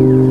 This 0.00 0.29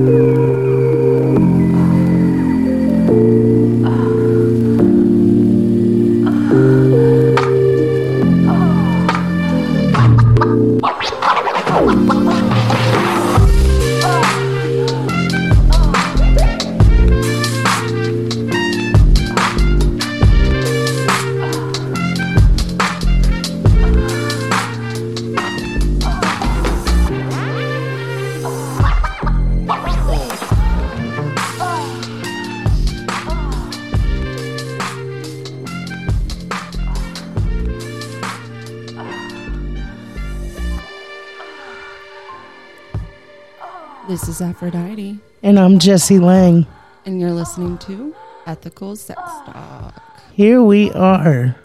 I'm 45.80 45.82
Jesse 45.82 46.20
Lang. 46.20 46.68
and 47.06 47.22
you're 47.22 47.32
listening 47.32 47.78
to 47.78 48.14
Ethical 48.46 48.98
Sex 48.98 49.18
Talk. 49.46 50.04
Here 50.34 50.62
we 50.62 50.92
are. 50.92 51.56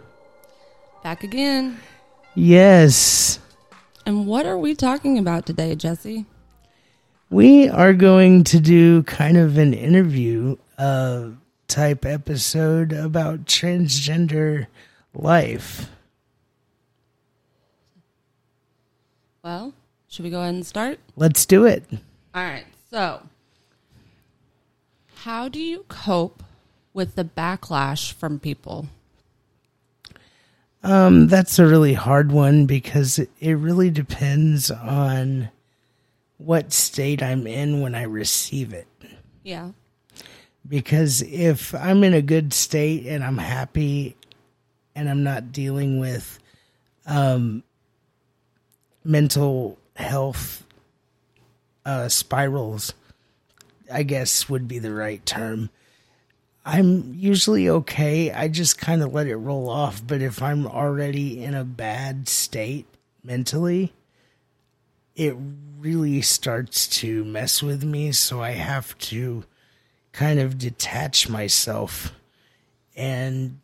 Back 1.02 1.24
again. 1.24 1.80
Yes. 2.36 3.40
And 4.06 4.28
what 4.28 4.46
are 4.46 4.56
we 4.56 4.76
talking 4.76 5.18
about 5.18 5.46
today, 5.46 5.74
Jesse? 5.74 6.26
We 7.28 7.68
are 7.68 7.92
going 7.92 8.44
to 8.44 8.60
do 8.60 9.02
kind 9.02 9.36
of 9.36 9.58
an 9.58 9.74
interview 9.74 10.58
uh, 10.78 11.30
type 11.66 12.04
episode 12.04 12.92
about 12.92 13.46
transgender 13.46 14.68
life. 15.12 15.90
Well, 19.42 19.74
should 20.06 20.24
we 20.24 20.30
go 20.30 20.38
ahead 20.40 20.54
and 20.54 20.64
start? 20.64 21.00
Let's 21.16 21.44
do 21.46 21.64
it. 21.64 21.82
All 22.32 22.44
right. 22.44 22.66
So, 22.92 23.20
how 25.24 25.48
do 25.48 25.58
you 25.58 25.86
cope 25.88 26.42
with 26.92 27.14
the 27.14 27.24
backlash 27.24 28.12
from 28.12 28.38
people? 28.38 28.88
Um, 30.82 31.28
that's 31.28 31.58
a 31.58 31.66
really 31.66 31.94
hard 31.94 32.30
one 32.30 32.66
because 32.66 33.18
it, 33.18 33.30
it 33.40 33.54
really 33.54 33.88
depends 33.88 34.70
on 34.70 35.48
what 36.36 36.74
state 36.74 37.22
I'm 37.22 37.46
in 37.46 37.80
when 37.80 37.94
I 37.94 38.02
receive 38.02 38.74
it. 38.74 38.86
Yeah. 39.42 39.70
because 40.68 41.22
if 41.22 41.74
I'm 41.74 42.04
in 42.04 42.12
a 42.12 42.22
good 42.22 42.52
state 42.52 43.06
and 43.06 43.22
I'm 43.24 43.38
happy 43.38 44.16
and 44.94 45.08
I'm 45.08 45.22
not 45.22 45.52
dealing 45.52 45.98
with 45.98 46.38
um, 47.06 47.62
mental 49.04 49.78
health 49.96 50.66
uh, 51.86 52.08
spirals, 52.08 52.92
I 53.94 54.02
guess 54.02 54.48
would 54.48 54.66
be 54.66 54.80
the 54.80 54.92
right 54.92 55.24
term. 55.24 55.70
I'm 56.66 57.14
usually 57.14 57.68
okay. 57.68 58.32
I 58.32 58.48
just 58.48 58.76
kind 58.76 59.02
of 59.02 59.14
let 59.14 59.28
it 59.28 59.36
roll 59.36 59.70
off. 59.70 60.04
But 60.04 60.20
if 60.20 60.42
I'm 60.42 60.66
already 60.66 61.44
in 61.44 61.54
a 61.54 61.64
bad 61.64 62.28
state 62.28 62.86
mentally, 63.22 63.92
it 65.14 65.36
really 65.78 66.22
starts 66.22 66.88
to 66.88 67.24
mess 67.24 67.62
with 67.62 67.84
me. 67.84 68.10
So 68.10 68.42
I 68.42 68.50
have 68.50 68.98
to 68.98 69.44
kind 70.10 70.40
of 70.40 70.58
detach 70.58 71.28
myself 71.28 72.12
and 72.96 73.60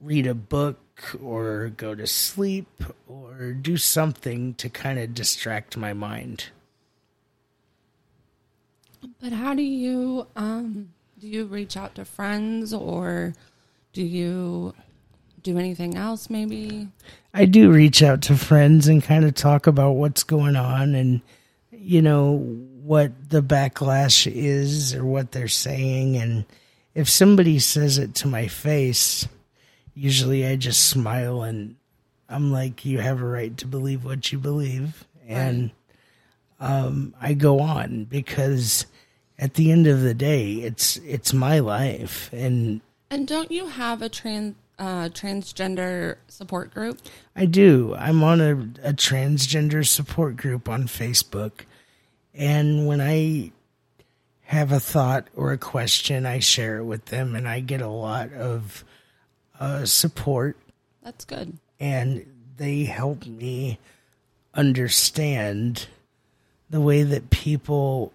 read 0.00 0.28
a 0.28 0.34
book 0.34 0.78
or 1.20 1.72
go 1.76 1.96
to 1.96 2.06
sleep 2.06 2.84
or 3.08 3.52
do 3.54 3.76
something 3.76 4.54
to 4.54 4.68
kind 4.68 5.00
of 5.00 5.14
distract 5.14 5.76
my 5.76 5.92
mind. 5.92 6.50
But 9.20 9.32
how 9.32 9.54
do 9.54 9.62
you 9.62 10.26
um 10.36 10.90
do 11.18 11.26
you 11.26 11.46
reach 11.46 11.76
out 11.76 11.94
to 11.96 12.04
friends 12.04 12.72
or 12.72 13.34
do 13.92 14.02
you 14.02 14.74
do 15.42 15.58
anything 15.58 15.96
else 15.96 16.30
maybe? 16.30 16.88
I 17.34 17.44
do 17.44 17.72
reach 17.72 18.02
out 18.02 18.22
to 18.22 18.36
friends 18.36 18.88
and 18.88 19.02
kind 19.02 19.24
of 19.24 19.34
talk 19.34 19.66
about 19.66 19.92
what's 19.92 20.22
going 20.22 20.56
on 20.56 20.94
and 20.94 21.20
you 21.70 22.02
know 22.02 22.36
what 22.82 23.30
the 23.30 23.42
backlash 23.42 24.30
is 24.30 24.94
or 24.94 25.04
what 25.04 25.32
they're 25.32 25.48
saying. 25.48 26.16
And 26.16 26.44
if 26.94 27.08
somebody 27.08 27.58
says 27.58 27.98
it 27.98 28.14
to 28.16 28.28
my 28.28 28.46
face 28.48 29.26
usually 29.94 30.46
I 30.46 30.54
just 30.54 30.86
smile 30.86 31.42
and 31.42 31.74
I'm 32.28 32.52
like 32.52 32.84
you 32.84 32.98
have 32.98 33.20
a 33.20 33.26
right 33.26 33.56
to 33.58 33.66
believe 33.66 34.04
what 34.04 34.30
you 34.30 34.38
believe. 34.38 35.04
And 35.26 35.72
um 36.60 37.14
I 37.20 37.34
go 37.34 37.60
on 37.60 38.04
because 38.04 38.86
at 39.38 39.54
the 39.54 39.70
end 39.70 39.86
of 39.86 40.00
the 40.02 40.14
day 40.14 40.54
it's 40.54 40.96
it's 40.98 41.32
my 41.32 41.58
life 41.60 42.30
and 42.32 42.80
And 43.10 43.26
don't 43.28 43.50
you 43.50 43.66
have 43.68 44.02
a 44.02 44.08
trans 44.08 44.54
uh, 44.78 45.08
transgender 45.08 46.18
support 46.28 46.72
group? 46.72 47.00
I 47.34 47.46
do. 47.46 47.96
I'm 47.98 48.22
on 48.22 48.40
a, 48.40 48.52
a 48.90 48.92
transgender 48.92 49.84
support 49.84 50.36
group 50.36 50.68
on 50.68 50.84
Facebook. 50.84 51.62
And 52.32 52.86
when 52.86 53.00
I 53.00 53.50
have 54.42 54.70
a 54.70 54.78
thought 54.78 55.26
or 55.34 55.50
a 55.50 55.58
question, 55.58 56.26
I 56.26 56.38
share 56.38 56.78
it 56.78 56.84
with 56.84 57.06
them, 57.06 57.34
and 57.34 57.48
I 57.48 57.58
get 57.58 57.80
a 57.82 57.88
lot 57.88 58.32
of 58.32 58.84
uh, 59.58 59.84
support, 59.84 60.56
That's 61.02 61.24
good. 61.24 61.58
and 61.80 62.24
they 62.56 62.84
help 62.84 63.26
me 63.26 63.80
understand 64.54 65.88
the 66.70 66.80
way 66.80 67.02
that 67.02 67.30
people 67.30 68.12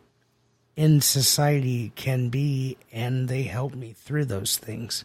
in 0.76 1.02
society 1.02 1.92
can 1.96 2.30
be, 2.30 2.78
and 2.92 3.28
they 3.28 3.44
help 3.44 3.76
me 3.76 3.94
through 3.94 4.26
those 4.26 4.58
things. 4.58 5.04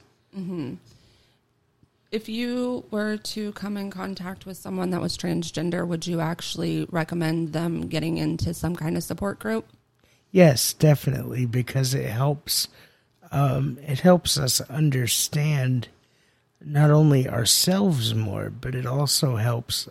If 2.10 2.28
you 2.28 2.84
were 2.90 3.18
to 3.18 3.52
come 3.52 3.76
in 3.76 3.90
contact 3.90 4.46
with 4.46 4.56
someone 4.56 4.90
that 4.90 5.00
was 5.00 5.18
transgender, 5.18 5.86
would 5.86 6.06
you 6.06 6.20
actually 6.20 6.86
recommend 6.90 7.52
them 7.52 7.86
getting 7.88 8.16
into 8.16 8.54
some 8.54 8.74
kind 8.76 8.96
of 8.96 9.02
support 9.02 9.38
group? 9.38 9.66
Yes, 10.30 10.72
definitely, 10.72 11.44
because 11.44 11.92
it 11.92 12.08
helps. 12.08 12.68
Um, 13.30 13.78
it 13.86 14.00
helps 14.00 14.38
us 14.38 14.62
understand 14.62 15.88
not 16.64 16.90
only 16.90 17.28
ourselves 17.28 18.14
more, 18.14 18.48
but 18.48 18.74
it 18.74 18.86
also 18.86 19.36
helps 19.36 19.88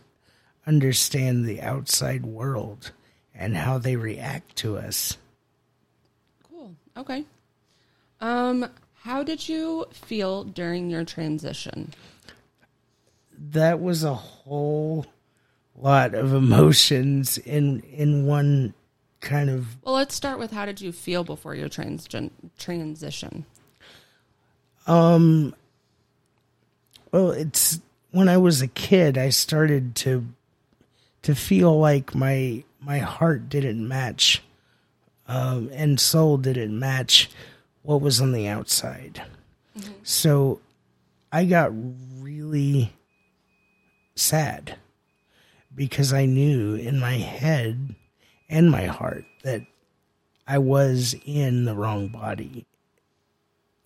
understand 0.66 1.46
the 1.46 1.62
outside 1.62 2.26
world 2.26 2.92
and 3.38 3.56
how 3.56 3.78
they 3.78 3.96
react 3.96 4.56
to 4.58 4.78
us. 4.78 5.18
Cool. 6.50 6.76
Okay. 6.98 7.24
Um, 8.20 8.66
how 9.02 9.24
did 9.24 9.48
you 9.48 9.86
feel 9.92 10.44
during 10.44 10.90
your 10.90 11.06
transition? 11.06 11.94
That 13.52 13.80
was 13.80 14.04
a 14.04 14.16
whole 14.16 15.06
lot 15.76 16.16
of 16.16 16.34
emotions 16.34 17.38
in 17.38 17.82
in 17.82 18.26
one 18.26 18.74
kind 19.22 19.50
of 19.50 19.78
Well, 19.84 19.94
let's 19.96 20.16
start 20.16 20.40
with 20.40 20.52
how 20.52 20.66
did 20.66 20.82
you 20.82 20.92
feel 20.92 21.24
before 21.24 21.54
your 21.54 21.70
transgen- 21.70 22.32
transition? 22.58 23.46
Um. 24.88 25.54
Well, 27.12 27.32
it's 27.32 27.80
when 28.12 28.28
I 28.30 28.38
was 28.38 28.62
a 28.62 28.68
kid, 28.68 29.18
I 29.18 29.30
started 29.30 29.96
to 29.98 30.26
to 31.22 31.36
feel 31.36 31.78
like 31.80 32.16
my 32.16 32.64
my 32.88 33.00
heart 33.00 33.50
didn't 33.50 33.86
match, 33.86 34.42
um, 35.28 35.70
and 35.74 36.00
soul 36.00 36.38
didn't 36.38 36.80
match 36.80 37.30
what 37.82 38.00
was 38.00 38.22
on 38.22 38.32
the 38.32 38.48
outside. 38.48 39.22
So 40.04 40.62
I 41.30 41.44
got 41.44 41.72
really 42.20 42.94
sad 44.16 44.78
because 45.76 46.14
I 46.14 46.26
knew 46.26 46.76
in 46.76 46.98
my 46.98 47.16
head 47.18 47.94
and 48.50 48.72
my 48.72 48.86
heart 48.86 49.26
that 49.44 49.64
I 50.48 50.58
was 50.58 51.14
in 51.26 51.66
the 51.66 51.76
wrong 51.76 52.08
body. 52.08 52.66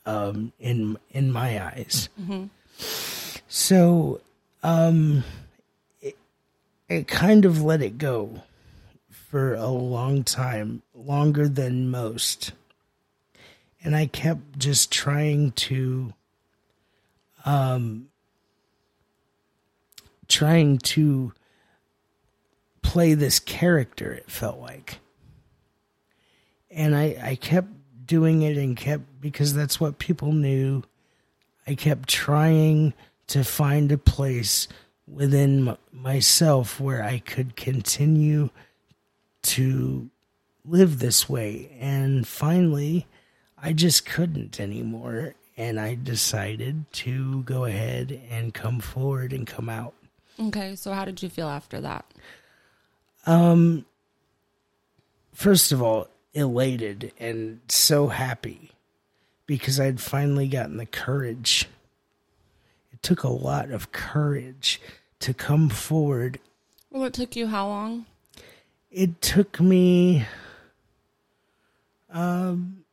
Um, 0.06 0.52
in 0.60 0.98
in 1.12 1.32
my 1.32 1.64
eyes. 1.64 2.10
So, 3.48 4.22
um, 4.64 5.24
it, 6.02 6.18
it 6.90 7.08
kind 7.08 7.46
of 7.46 7.62
let 7.62 7.84
it 7.84 8.00
go 8.00 8.42
for 9.32 9.54
a 9.56 9.70
long 9.70 10.26
time, 10.26 10.82
longer 10.94 11.48
than 11.48 11.90
most. 11.90 12.52
And 13.82 13.96
I 13.96 14.06
kept 14.06 14.60
just 14.60 14.92
trying 14.92 15.54
to, 15.54 16.14
um, 17.46 18.10
trying 20.28 20.80
to 20.80 21.32
play 22.82 23.14
this 23.14 23.40
character, 23.40 24.12
it 24.12 24.30
felt 24.30 24.60
like. 24.60 25.00
And 26.70 26.94
I, 26.94 27.18
I 27.24 27.36
kept 27.36 27.70
doing 28.06 28.42
it 28.42 28.58
and 28.58 28.76
kept, 28.76 29.22
because 29.22 29.54
that's 29.54 29.80
what 29.80 29.98
people 29.98 30.34
knew. 30.34 30.84
I 31.66 31.76
kept 31.76 32.10
trying 32.10 32.94
to 33.28 33.46
find 33.46 33.94
a 33.94 33.98
place 33.98 34.68
within 35.08 35.78
myself 35.94 36.82
where 36.82 37.02
I 37.02 37.20
could 37.20 37.56
continue 37.56 38.50
to 39.44 40.10
live 40.66 41.00
this 41.00 41.28
way. 41.30 41.76
And 41.80 42.28
finally, 42.28 43.08
I 43.62 43.74
just 43.74 44.06
couldn't 44.06 44.60
anymore. 44.60 45.36
And 45.58 45.80
I 45.80 45.96
decided 45.96 46.86
to 46.94 47.44
go 47.44 47.66
ahead 47.66 48.20
and 48.30 48.54
come 48.54 48.80
forward 48.80 49.34
and 49.34 49.46
come 49.46 49.70
out. 49.70 49.94
Okay, 50.40 50.76
so 50.76 50.92
how 50.94 51.06
did 51.06 51.22
you 51.22 51.30
feel 51.30 51.48
after 51.48 51.80
that? 51.82 52.06
Um, 53.26 53.86
First 55.34 55.72
of 55.72 55.82
all, 55.82 56.08
elated 56.34 57.12
and 57.20 57.62
so 57.68 58.08
happy 58.08 58.72
because 59.46 59.80
I'd 59.80 60.00
finally 60.00 60.48
gotten 60.48 60.78
the 60.78 60.86
courage. 60.86 61.68
It 62.94 63.02
took 63.02 63.24
a 63.24 63.30
lot 63.30 63.72
of 63.72 63.92
courage 63.92 64.80
to 65.20 65.34
come 65.34 65.70
forward 65.70 66.40
Well, 66.90 67.04
it 67.06 67.14
took 67.14 67.36
you 67.36 67.48
how 67.48 67.68
long? 67.68 68.06
It 68.92 69.22
took 69.22 69.60
me 69.60 70.26
um, 72.10 72.84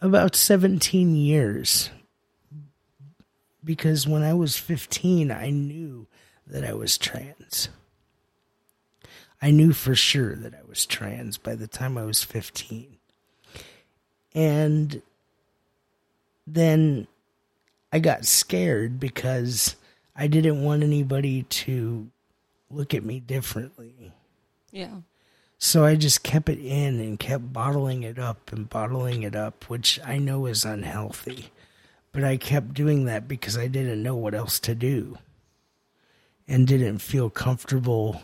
about 0.00 0.34
17 0.34 1.14
years 1.14 1.90
because 3.64 4.08
when 4.08 4.22
I 4.22 4.34
was 4.34 4.56
15, 4.56 5.30
I 5.30 5.50
knew 5.50 6.06
that 6.46 6.64
I 6.64 6.72
was 6.72 6.98
trans. 6.98 7.68
I 9.40 9.50
knew 9.50 9.72
for 9.72 9.94
sure 9.94 10.34
that 10.34 10.54
I 10.54 10.68
was 10.68 10.84
trans 10.84 11.38
by 11.38 11.54
the 11.54 11.68
time 11.68 11.96
I 11.96 12.04
was 12.04 12.22
15. 12.22 12.96
And 14.34 15.00
then 16.46 17.06
I 17.92 18.00
got 18.00 18.24
scared 18.24 19.00
because 19.00 19.76
I 20.14 20.26
didn't 20.26 20.62
want 20.62 20.82
anybody 20.82 21.44
to 21.44 22.10
look 22.70 22.94
at 22.94 23.04
me 23.04 23.20
differently. 23.20 24.12
Yeah. 24.70 25.00
So 25.62 25.84
I 25.84 25.94
just 25.94 26.22
kept 26.22 26.48
it 26.48 26.58
in 26.58 26.98
and 27.00 27.20
kept 27.20 27.52
bottling 27.52 28.02
it 28.02 28.18
up 28.18 28.50
and 28.50 28.68
bottling 28.68 29.22
it 29.24 29.36
up, 29.36 29.68
which 29.68 30.00
I 30.02 30.16
know 30.16 30.46
is 30.46 30.64
unhealthy. 30.64 31.50
But 32.12 32.24
I 32.24 32.38
kept 32.38 32.72
doing 32.72 33.04
that 33.04 33.28
because 33.28 33.58
I 33.58 33.66
didn't 33.68 34.02
know 34.02 34.16
what 34.16 34.34
else 34.34 34.58
to 34.60 34.74
do 34.74 35.18
and 36.48 36.66
didn't 36.66 36.98
feel 37.00 37.28
comfortable 37.28 38.22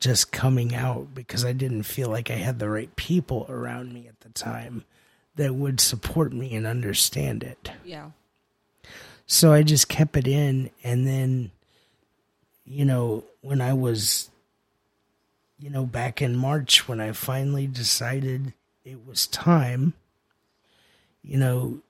just 0.00 0.32
coming 0.32 0.74
out 0.74 1.14
because 1.14 1.44
I 1.44 1.52
didn't 1.52 1.82
feel 1.82 2.08
like 2.08 2.30
I 2.30 2.36
had 2.36 2.58
the 2.58 2.70
right 2.70 2.96
people 2.96 3.44
around 3.50 3.92
me 3.92 4.08
at 4.08 4.18
the 4.20 4.30
time 4.30 4.84
that 5.36 5.54
would 5.54 5.80
support 5.80 6.32
me 6.32 6.54
and 6.54 6.66
understand 6.66 7.42
it. 7.42 7.72
Yeah. 7.84 8.12
So 9.26 9.52
I 9.52 9.62
just 9.64 9.90
kept 9.90 10.16
it 10.16 10.26
in. 10.26 10.70
And 10.82 11.06
then, 11.06 11.50
you 12.64 12.86
know, 12.86 13.24
when 13.42 13.60
I 13.60 13.74
was, 13.74 14.30
you 15.60 15.70
know, 15.70 15.84
back 15.84 16.22
in 16.22 16.36
March, 16.36 16.88
when 16.88 17.00
I 17.00 17.12
finally 17.12 17.66
decided 17.66 18.54
it 18.84 19.06
was 19.06 19.26
time, 19.26 19.92
you 21.22 21.36
know, 21.38 21.80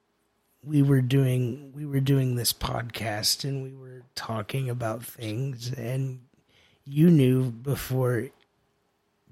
we 0.63 0.83
were 0.83 1.01
doing 1.01 1.73
we 1.75 1.87
were 1.87 2.01
doing 2.01 2.35
this 2.35 2.53
podcast 2.53 3.45
and 3.45 3.63
we 3.63 3.73
were 3.75 4.03
talking 4.15 4.69
about 4.69 5.03
things 5.05 5.73
and 5.73 6.21
you 6.85 7.09
knew 7.11 7.51
before 7.51 8.29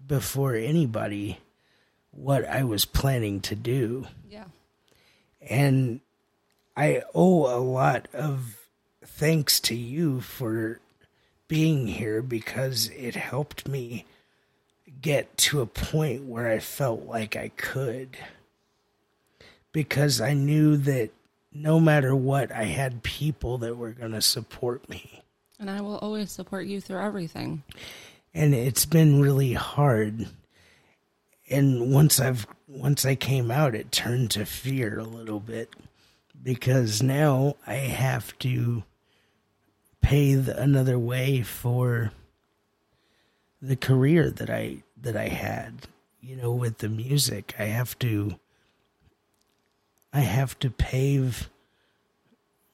before 0.06 0.55
anybody 0.55 1.38
what 2.12 2.46
I 2.49 2.64
was 2.64 2.85
planning 2.87 3.40
to 3.43 3.55
do 3.55 4.06
Yeah. 4.31 4.44
and 5.43 6.00
I 6.76 7.02
owe 7.14 7.55
a 7.55 7.61
lot 7.61 8.08
of 8.14 8.56
thanks 9.05 9.61
to 9.61 9.75
you 9.75 10.20
for 10.23 10.81
being 11.46 11.88
here 11.88 12.23
because 12.23 12.88
it 12.96 13.17
helped 13.17 13.69
me 13.69 14.06
get 15.00 15.37
to 15.39 15.61
a 15.61 15.67
point 15.67 16.25
where 16.25 16.49
I 16.50 16.59
felt 16.59 17.06
like 17.06 17.37
I 17.37 17.49
could. 17.56 18.17
Because 19.73 20.21
I 20.21 20.35
knew 20.35 20.77
that 20.79 21.11
no 21.53 21.79
matter 21.79 22.15
what, 22.17 22.50
I 22.53 22.65
had 22.65 23.03
people 23.03 23.59
that 23.59 23.77
were 23.77 23.91
going 23.93 24.12
to 24.12 24.23
support 24.23 24.89
me. 24.89 25.23
And 25.61 25.71
I 25.71 25.81
will 25.81 25.99
always 25.99 26.31
support 26.31 26.67
you 26.67 26.81
through 26.81 27.00
everything. 27.00 27.62
and 28.35 28.55
it's 28.55 28.85
been 28.87 29.21
really 29.21 29.55
hard 29.55 30.29
and 31.49 31.91
once 31.93 32.21
i've 32.21 32.47
once 32.69 33.06
i 33.06 33.15
came 33.15 33.50
out 33.50 33.75
it 33.75 33.91
turned 33.91 34.31
to 34.31 34.45
fear 34.45 34.99
a 34.99 35.03
little 35.05 35.41
bit 35.41 35.71
because 36.43 37.03
now 37.03 37.56
i 37.67 37.75
have 37.77 38.39
to 38.39 38.83
pave 40.03 40.47
another 40.47 40.99
way 40.99 41.41
for 41.41 42.12
the 43.62 43.77
career 43.77 44.31
that 44.31 44.50
i 44.50 44.77
that 45.03 45.17
i 45.17 45.29
had 45.29 45.87
you 46.21 46.37
know 46.37 46.53
with 46.53 46.79
the 46.79 46.89
music 46.89 47.55
i 47.59 47.65
have 47.65 47.99
to 47.99 48.39
i 50.12 50.21
have 50.21 50.59
to 50.59 50.71
pave 50.71 51.50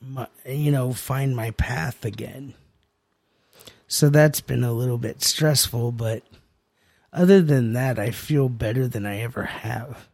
my 0.01 0.27
you 0.47 0.71
know 0.71 0.93
find 0.93 1.35
my 1.35 1.51
path 1.53 2.05
again 2.05 2.55
so 3.87 4.09
that's 4.09 4.41
been 4.41 4.65
a 4.65 4.73
little 4.73 4.99
bit 4.99 5.23
stressful, 5.23 5.93
but 5.93 6.23
other 7.13 7.41
than 7.43 7.75
that, 7.75 7.99
I 7.99 8.11
feel 8.11 8.49
better 8.49 8.89
than 8.89 9.07
I 9.07 9.21
ever 9.21 9.45
have. 9.45 10.09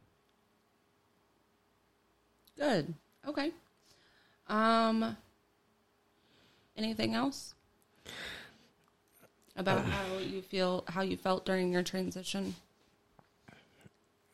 Good. 2.58 2.92
Okay. 3.26 3.52
Um 4.48 5.16
anything 6.76 7.14
else? 7.14 7.54
About 9.56 9.84
how 9.84 10.18
you 10.18 10.42
feel 10.42 10.84
how 10.88 11.02
you 11.02 11.16
felt 11.16 11.44
during 11.44 11.72
your 11.72 11.82
transition? 11.82 12.54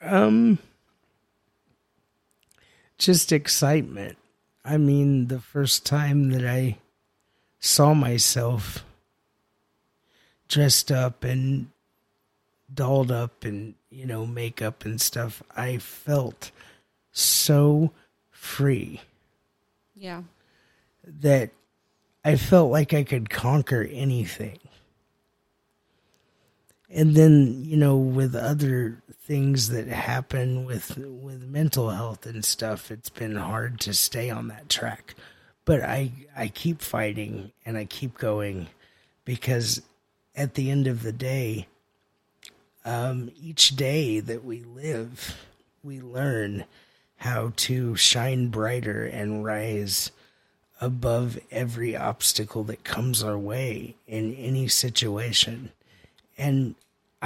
Um, 0.01 0.59
just 2.99 3.33
excitement. 3.33 4.19
I 4.65 4.77
mean, 4.77 5.29
the 5.29 5.41
first 5.41 5.85
time 5.87 6.31
that 6.31 6.47
I 6.47 6.79
saw 7.59 7.95
myself 7.95 8.85
dressed 10.49 10.93
up 10.93 11.25
and 11.25 11.71
dolled 12.73 13.11
up 13.11 13.45
and, 13.45 13.75
you 13.91 14.07
know, 14.07 14.27
makeup 14.27 14.85
and 14.85 15.01
stuff, 15.01 15.43
I 15.57 15.79
felt 15.79 16.51
so 17.13 17.93
free. 18.31 19.01
Yeah. 19.95 20.23
that 21.07 21.51
I 22.25 22.37
felt 22.37 22.71
like 22.71 22.93
I 22.93 23.03
could 23.05 23.31
conquer 23.31 23.89
anything. 23.91 24.59
And 26.97 27.15
then, 27.15 27.63
you 27.63 27.77
know, 27.77 27.99
with 27.99 28.35
other 28.35 29.03
things 29.25 29.69
that 29.69 29.87
happen 29.87 30.65
with 30.65 30.97
with 30.97 31.43
mental 31.43 31.91
health 31.91 32.25
and 32.25 32.43
stuff, 32.43 32.91
it's 32.91 33.11
been 33.11 33.37
hard 33.37 33.81
to 33.81 33.93
stay 33.93 34.31
on 34.31 34.49
that 34.49 34.71
track. 34.71 35.15
But 35.67 35.83
I 35.83 36.11
I 36.35 36.49
keep 36.49 36.81
fighting 36.81 37.53
and 37.67 37.77
I 37.77 37.85
keep 37.85 38.17
going 38.17 38.69
because 39.27 39.83
at 40.35 40.55
the 40.55 40.71
end 40.71 40.87
of 40.87 41.03
the 41.03 41.13
day, 41.13 41.67
um, 42.87 43.31
each 43.39 43.77
day 43.77 44.19
that 44.21 44.43
we 44.43 44.61
live, 44.61 45.37
we 45.83 46.01
learn 46.01 46.65
how 47.17 47.53
to 47.57 47.95
shine 47.97 48.49
brighter 48.49 49.05
and 49.05 49.45
rise 49.45 50.13
above 50.81 51.39
every 51.51 51.95
obstacle 51.95 52.65
that 52.65 52.85
comes 52.85 53.23
our 53.23 53.37
way 53.37 53.97
in 54.07 54.35
any 54.37 54.67
situation. 54.67 55.73
And 56.39 56.75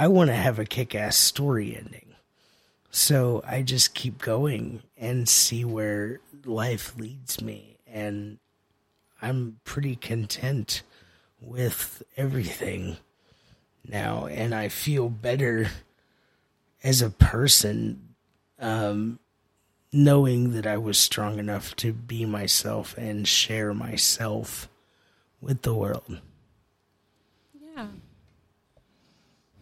I 0.01 0.07
want 0.07 0.31
to 0.31 0.35
have 0.35 0.57
a 0.57 0.65
kick 0.65 0.95
ass 0.95 1.15
story 1.15 1.77
ending. 1.77 2.15
So 2.89 3.43
I 3.45 3.61
just 3.61 3.93
keep 3.93 4.17
going 4.17 4.81
and 4.97 5.29
see 5.29 5.63
where 5.63 6.21
life 6.43 6.97
leads 6.97 7.39
me. 7.39 7.77
And 7.85 8.39
I'm 9.21 9.59
pretty 9.63 9.95
content 9.95 10.81
with 11.39 12.01
everything 12.17 12.97
now. 13.87 14.25
And 14.25 14.55
I 14.55 14.69
feel 14.69 15.07
better 15.07 15.67
as 16.83 17.03
a 17.03 17.11
person 17.11 18.15
um, 18.57 19.19
knowing 19.93 20.53
that 20.53 20.65
I 20.65 20.77
was 20.77 20.97
strong 20.97 21.37
enough 21.37 21.75
to 21.75 21.93
be 21.93 22.25
myself 22.25 22.97
and 22.97 23.27
share 23.27 23.71
myself 23.71 24.67
with 25.39 25.61
the 25.61 25.75
world. 25.75 26.21
Yeah. 27.53 27.85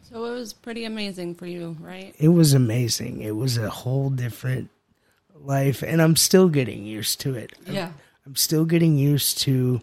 So 0.09 0.25
it 0.25 0.31
was 0.31 0.53
pretty 0.53 0.85
amazing 0.85 1.35
for 1.35 1.45
you, 1.45 1.77
right? 1.79 2.15
It 2.17 2.29
was 2.29 2.53
amazing. 2.53 3.21
It 3.21 3.35
was 3.35 3.57
a 3.57 3.69
whole 3.69 4.09
different 4.09 4.69
life, 5.35 5.83
and 5.83 6.01
I'm 6.01 6.15
still 6.15 6.49
getting 6.49 6.83
used 6.85 7.19
to 7.21 7.35
it. 7.35 7.53
I'm- 7.65 7.75
Yeah. 7.75 7.91
I'm 8.25 8.35
still 8.35 8.65
getting 8.65 8.97
used 8.97 9.37
to 9.39 9.81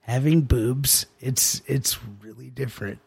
having 0.00 0.42
boobs. 0.42 1.06
It's 1.20 1.60
it's 1.66 1.98
really 2.20 2.50
different, 2.50 2.98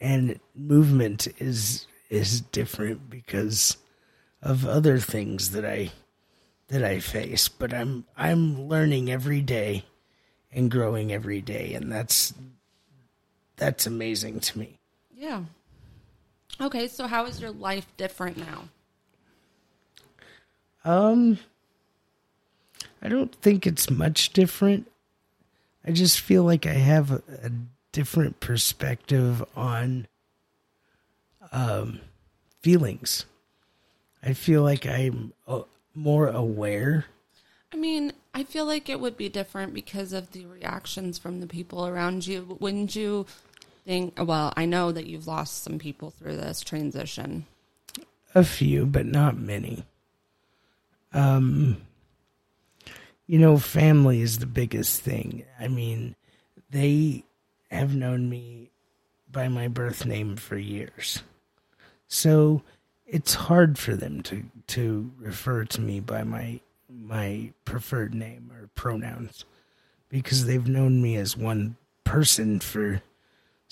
and 0.00 0.38
movement 0.54 1.28
is 1.38 1.86
is 2.10 2.40
different 2.40 3.08
because 3.10 3.76
of 4.42 4.66
other 4.66 4.98
things 4.98 5.50
that 5.52 5.64
I 5.64 5.92
that 6.68 6.82
I 6.84 6.98
face, 7.00 7.48
but 7.48 7.72
I'm 7.72 8.06
I'm 8.16 8.66
learning 8.68 9.10
every 9.10 9.40
day 9.40 9.84
and 10.50 10.70
growing 10.70 11.12
every 11.12 11.40
day 11.40 11.74
and 11.74 11.90
that's 11.92 12.34
that's 13.56 13.86
amazing 13.86 14.40
to 14.40 14.58
me. 14.58 14.78
Yeah. 15.16 15.44
Okay, 16.60 16.86
so 16.88 17.06
how 17.06 17.26
is 17.26 17.40
your 17.40 17.50
life 17.50 17.86
different 17.96 18.36
now? 18.36 18.68
Um 20.84 21.38
I 23.00 23.08
don't 23.08 23.34
think 23.36 23.66
it's 23.66 23.90
much 23.90 24.32
different. 24.32 24.90
I 25.84 25.90
just 25.90 26.20
feel 26.20 26.44
like 26.44 26.66
I 26.66 26.74
have 26.74 27.10
a, 27.10 27.22
a 27.42 27.50
different 27.90 28.40
perspective 28.40 29.44
on 29.56 30.06
um 31.50 32.00
feelings. 32.62 33.26
I 34.22 34.34
feel 34.34 34.62
like 34.62 34.86
I'm 34.86 35.32
uh, 35.48 35.62
more 35.94 36.28
aware. 36.28 37.06
I 37.72 37.76
mean, 37.76 38.12
I 38.34 38.44
feel 38.44 38.66
like 38.66 38.88
it 38.88 39.00
would 39.00 39.16
be 39.16 39.28
different 39.28 39.74
because 39.74 40.12
of 40.12 40.30
the 40.30 40.46
reactions 40.46 41.18
from 41.18 41.40
the 41.40 41.46
people 41.46 41.86
around 41.86 42.26
you. 42.26 42.56
Wouldn't 42.60 42.94
you 42.94 43.26
think, 43.84 44.14
well, 44.18 44.52
I 44.56 44.64
know 44.64 44.92
that 44.92 45.06
you've 45.06 45.26
lost 45.26 45.62
some 45.62 45.78
people 45.78 46.10
through 46.10 46.36
this 46.36 46.60
transition. 46.60 47.46
A 48.34 48.44
few, 48.44 48.86
but 48.86 49.06
not 49.06 49.36
many. 49.36 49.84
Um, 51.12 51.78
you 53.26 53.38
know, 53.38 53.58
family 53.58 54.20
is 54.20 54.38
the 54.38 54.46
biggest 54.46 55.00
thing. 55.00 55.44
I 55.60 55.68
mean, 55.68 56.16
they 56.70 57.24
have 57.70 57.94
known 57.94 58.28
me 58.28 58.70
by 59.30 59.48
my 59.48 59.68
birth 59.68 60.06
name 60.06 60.36
for 60.36 60.56
years. 60.56 61.22
So 62.08 62.62
it's 63.06 63.34
hard 63.34 63.78
for 63.78 63.94
them 63.94 64.22
to, 64.22 64.44
to 64.68 65.10
refer 65.18 65.64
to 65.64 65.80
me 65.80 66.00
by 66.00 66.24
my 66.24 66.60
my 66.88 67.52
preferred 67.64 68.14
name 68.14 68.52
or 68.54 68.68
pronouns 68.74 69.44
because 70.08 70.44
they've 70.44 70.68
known 70.68 71.00
me 71.00 71.16
as 71.16 71.36
one 71.36 71.76
person 72.04 72.60
for 72.60 73.02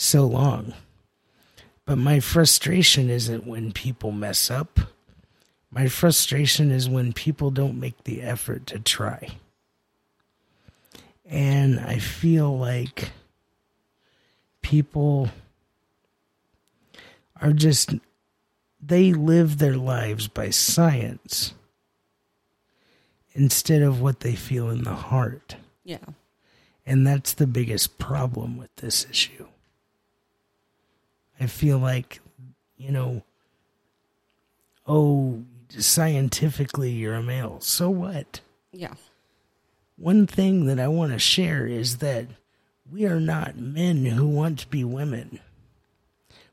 so 0.00 0.26
long. 0.26 0.73
But 1.85 1.99
my 1.99 2.21
frustration 2.21 3.11
isn't 3.11 3.47
when 3.47 3.73
people 3.73 4.12
mess 4.12 4.50
up. 4.50 4.80
My 5.71 5.88
frustration 5.88 6.71
is 6.71 6.88
when 6.88 7.12
people 7.12 7.50
don't 7.50 7.78
make 7.78 8.04
the 8.04 8.23
effort 8.23 8.66
to 8.69 8.78
try. 8.78 9.28
And 11.26 11.78
I 11.78 11.99
feel 11.99 12.57
like 12.57 13.11
people 14.62 15.28
are 17.40 17.52
just, 17.52 17.95
they 18.80 19.12
live 19.12 19.59
their 19.59 19.76
lives 19.76 20.28
by 20.28 20.50
science 20.50 21.52
instead 23.33 23.83
of 23.83 24.00
what 24.00 24.21
they 24.21 24.35
feel 24.35 24.71
in 24.71 24.83
the 24.83 24.95
heart. 24.95 25.57
Yeah. 25.85 25.99
And 26.87 27.07
that's 27.07 27.35
the 27.35 27.47
biggest 27.47 27.99
problem 27.99 28.57
with 28.57 28.75
this 28.76 29.07
issue. 29.09 29.47
I 31.40 31.47
feel 31.47 31.78
like, 31.78 32.20
you 32.76 32.92
know, 32.92 33.23
oh, 34.87 35.42
scientifically 35.70 36.90
you're 36.90 37.14
a 37.14 37.23
male. 37.23 37.61
So 37.61 37.88
what? 37.88 38.40
Yeah. 38.73 38.94
One 39.97 40.26
thing 40.26 40.66
that 40.66 40.78
I 40.78 40.88
want 40.88 41.12
to 41.12 41.18
share 41.18 41.66
is 41.66 41.99
that 41.99 42.26
we 42.90 43.06
are 43.06 43.20
not 43.20 43.56
men 43.56 44.04
who 44.04 44.26
want 44.26 44.61
to 44.61 44.68
be 44.68 44.85
women. 44.85 45.40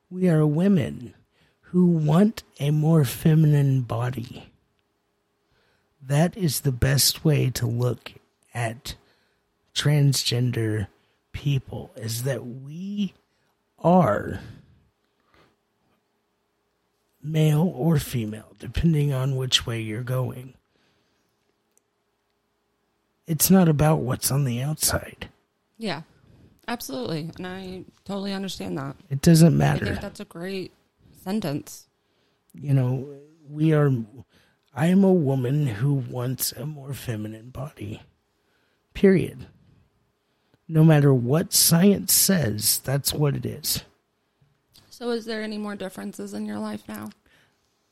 We 0.10 0.30
are 0.30 0.46
women 0.46 1.14
who 1.62 1.88
want 1.88 2.44
a 2.60 2.72
more 2.72 3.04
feminine 3.04 3.82
body. 3.82 4.52
That 6.02 6.38
is 6.38 6.62
the 6.62 6.72
best 6.72 7.26
way 7.26 7.50
to 7.52 7.66
look 7.66 8.14
at 8.54 8.96
transgender 9.76 10.88
people 11.34 11.92
is 11.96 12.24
that 12.24 12.46
we 12.46 13.14
are 13.80 14.40
male 17.28 17.72
or 17.76 18.00
female, 18.00 18.54
depending 18.60 19.14
on 19.14 19.36
which 19.36 19.66
way 19.66 19.82
you're 19.82 20.04
going. 20.04 20.54
It's 23.26 23.50
not 23.52 23.68
about 23.68 24.00
what's 24.00 24.32
on 24.32 24.46
the 24.46 24.62
outside. 24.62 25.30
Yeah. 25.78 26.04
Absolutely. 26.68 27.32
And 27.38 27.48
I 27.48 27.84
totally 28.06 28.34
understand 28.34 28.78
that. 28.78 28.96
It 29.10 29.22
doesn't 29.22 29.54
I 29.54 29.58
matter. 29.58 29.86
think 29.86 30.02
that's 30.02 30.20
a 30.20 30.26
great 30.26 30.72
sentence. 31.24 31.88
you 32.54 32.74
know, 32.74 33.08
we 33.50 33.74
are. 33.74 33.92
I 34.74 34.88
am 34.88 35.04
a 35.04 35.14
woman 35.14 35.66
who 35.68 35.94
wants 35.94 36.52
a 36.52 36.66
more 36.66 36.94
feminine 36.94 37.50
body. 37.50 38.02
Period. 38.94 39.48
No 40.68 40.84
matter 40.84 41.14
what 41.14 41.54
science 41.54 42.12
says, 42.14 42.80
that's 42.84 43.14
what 43.14 43.36
it 43.36 43.46
is. 43.46 43.84
So, 44.90 45.12
is 45.12 45.26
there 45.26 45.42
any 45.42 45.58
more 45.58 45.76
differences 45.76 46.34
in 46.34 46.46
your 46.46 46.60
life 46.60 46.84
now? 46.90 47.10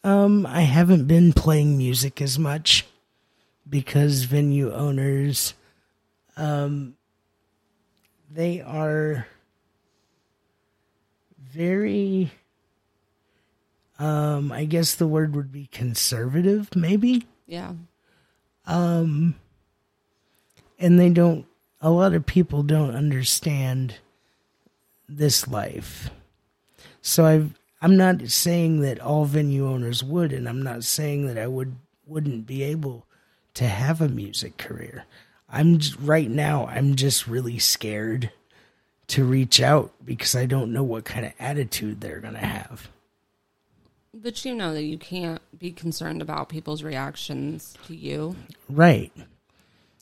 Um, 0.06 0.46
I 0.46 0.62
haven't 0.62 1.08
been 1.08 1.34
playing 1.34 1.80
music 1.80 2.22
as 2.22 2.38
much 2.38 2.86
because 3.68 4.26
venue 4.26 4.72
owners, 4.72 5.56
um, 6.38 6.96
they 8.32 8.62
are 8.62 9.26
very, 11.42 12.30
um, 13.98 14.52
I 14.52 14.66
guess 14.66 14.94
the 14.94 15.08
word 15.08 15.36
would 15.36 15.52
be 15.52 15.70
conservative, 15.72 16.76
maybe. 16.76 17.26
Yeah. 17.48 17.74
Um, 18.68 19.34
and 20.78 21.00
they 21.00 21.10
don't, 21.10 21.48
a 21.82 21.90
lot 21.90 22.14
of 22.14 22.28
people 22.28 22.62
don't 22.62 22.96
understand 22.96 23.96
this 25.10 25.48
life. 25.48 26.12
So 27.02 27.26
I've, 27.26 27.60
I'm 27.86 27.98
not 27.98 28.30
saying 28.30 28.82
that 28.82 29.00
all 29.00 29.26
venue 29.26 29.68
owners 29.68 30.04
would, 30.04 30.34
and 30.34 30.50
I'm 30.50 30.64
not 30.64 30.84
saying 30.84 31.28
that 31.28 31.38
I 31.38 31.46
would, 31.46 31.76
wouldn't 32.08 32.48
be 32.48 32.64
able 32.64 33.06
to 33.54 33.68
have 33.68 34.02
a 34.02 34.10
music 34.10 34.58
career. 34.58 35.06
I'm 35.48 35.78
j- 35.78 35.94
right 36.00 36.28
now, 36.28 36.66
I'm 36.66 36.96
just 36.96 37.28
really 37.28 37.60
scared 37.60 38.32
to 39.10 39.24
reach 39.24 39.62
out 39.62 39.94
because 40.04 40.34
I 40.36 40.48
don't 40.48 40.74
know 40.74 40.82
what 40.82 41.06
kind 41.06 41.28
of 41.28 41.34
attitude 41.40 42.02
they're 42.02 42.22
going 42.22 42.34
to 42.34 42.40
have. 42.40 42.90
But 44.16 44.44
you 44.44 44.56
know 44.56 44.74
that 44.74 44.86
you 44.86 44.98
can't 44.98 45.44
be 45.56 45.72
concerned 45.72 46.24
about 46.24 46.50
people's 46.50 46.82
reactions 46.82 47.78
to 47.86 47.96
you. 47.96 48.36
Right. 48.68 49.12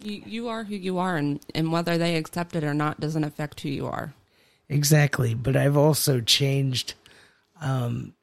You, 0.01 0.23
you 0.25 0.47
are 0.47 0.63
who 0.63 0.75
you 0.75 0.99
are, 0.99 1.17
and, 1.17 1.41
and 1.53 1.73
whether 1.73 1.97
they 1.97 2.15
accept 2.15 2.55
it 2.55 2.63
or 2.63 2.73
not 2.73 3.01
doesn't 3.01 3.25
affect 3.25 3.59
who 3.59 3.67
you 3.67 3.87
are. 3.87 4.13
Exactly, 4.69 5.33
but 5.33 5.57
I've 5.57 5.75
also 5.75 6.21
changed 6.21 6.93
um, 7.63 8.13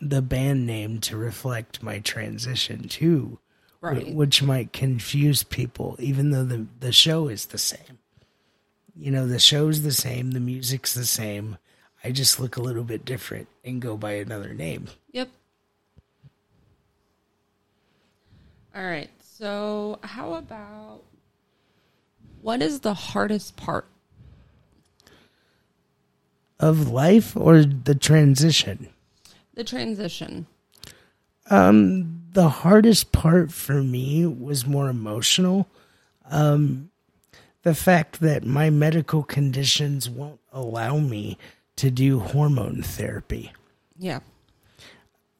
the 0.00 0.22
band 0.22 0.66
name 0.66 0.98
to 1.00 1.16
reflect 1.16 1.82
my 1.82 1.98
transition 1.98 2.88
too, 2.88 3.38
Right. 3.82 4.14
which 4.14 4.42
might 4.42 4.72
confuse 4.72 5.42
people, 5.42 5.96
even 5.98 6.30
though 6.30 6.44
the 6.44 6.66
the 6.80 6.92
show 6.92 7.28
is 7.28 7.46
the 7.46 7.58
same. 7.58 7.98
You 8.96 9.10
know, 9.10 9.26
the 9.26 9.38
show's 9.38 9.82
the 9.82 9.92
same, 9.92 10.32
the 10.32 10.40
music's 10.40 10.94
the 10.94 11.06
same. 11.06 11.58
I 12.04 12.10
just 12.12 12.40
look 12.40 12.56
a 12.56 12.62
little 12.62 12.84
bit 12.84 13.04
different 13.04 13.48
and 13.64 13.80
go 13.80 13.96
by 13.96 14.12
another 14.12 14.54
name. 14.54 14.88
Yep. 15.12 15.28
All 18.74 18.84
right. 18.84 19.10
So, 19.20 19.98
how 20.02 20.34
about 20.34 21.00
what 22.42 22.62
is 22.62 22.80
the 22.80 22.94
hardest 22.94 23.56
part? 23.56 23.86
Of 26.60 26.88
life 26.90 27.36
or 27.36 27.64
the 27.64 27.94
transition? 27.94 28.88
The 29.54 29.64
transition. 29.64 30.46
Um, 31.48 32.22
the 32.32 32.48
hardest 32.48 33.10
part 33.12 33.50
for 33.50 33.82
me 33.82 34.24
was 34.26 34.66
more 34.66 34.88
emotional. 34.88 35.66
Um, 36.30 36.90
the 37.62 37.74
fact 37.74 38.20
that 38.20 38.44
my 38.44 38.70
medical 38.70 39.22
conditions 39.22 40.08
won't 40.08 40.40
allow 40.52 40.98
me 40.98 41.38
to 41.76 41.90
do 41.90 42.20
hormone 42.20 42.82
therapy. 42.82 43.52
Yeah. 43.98 44.20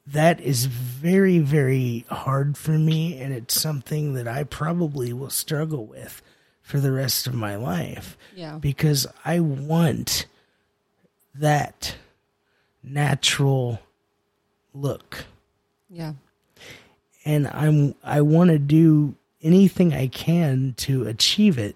That 0.07 0.41
is 0.41 0.65
very, 0.65 1.39
very 1.39 2.05
hard 2.09 2.57
for 2.57 2.71
me, 2.71 3.19
and 3.21 3.31
it's 3.33 3.59
something 3.59 4.15
that 4.15 4.27
I 4.27 4.43
probably 4.43 5.13
will 5.13 5.29
struggle 5.29 5.85
with 5.85 6.21
for 6.61 6.79
the 6.79 6.91
rest 6.91 7.27
of 7.27 7.33
my 7.35 7.55
life 7.55 8.17
Yeah. 8.35 8.57
because 8.57 9.05
I 9.23 9.39
want 9.39 10.25
that 11.35 11.95
natural 12.83 13.79
look 14.73 15.25
Yeah. 15.89 16.13
and 17.25 17.47
I'm 17.47 17.95
I 18.03 18.21
want 18.21 18.49
to 18.49 18.59
do 18.59 19.15
anything 19.43 19.93
I 19.93 20.07
can 20.07 20.73
to 20.77 21.03
achieve 21.07 21.57
it, 21.57 21.75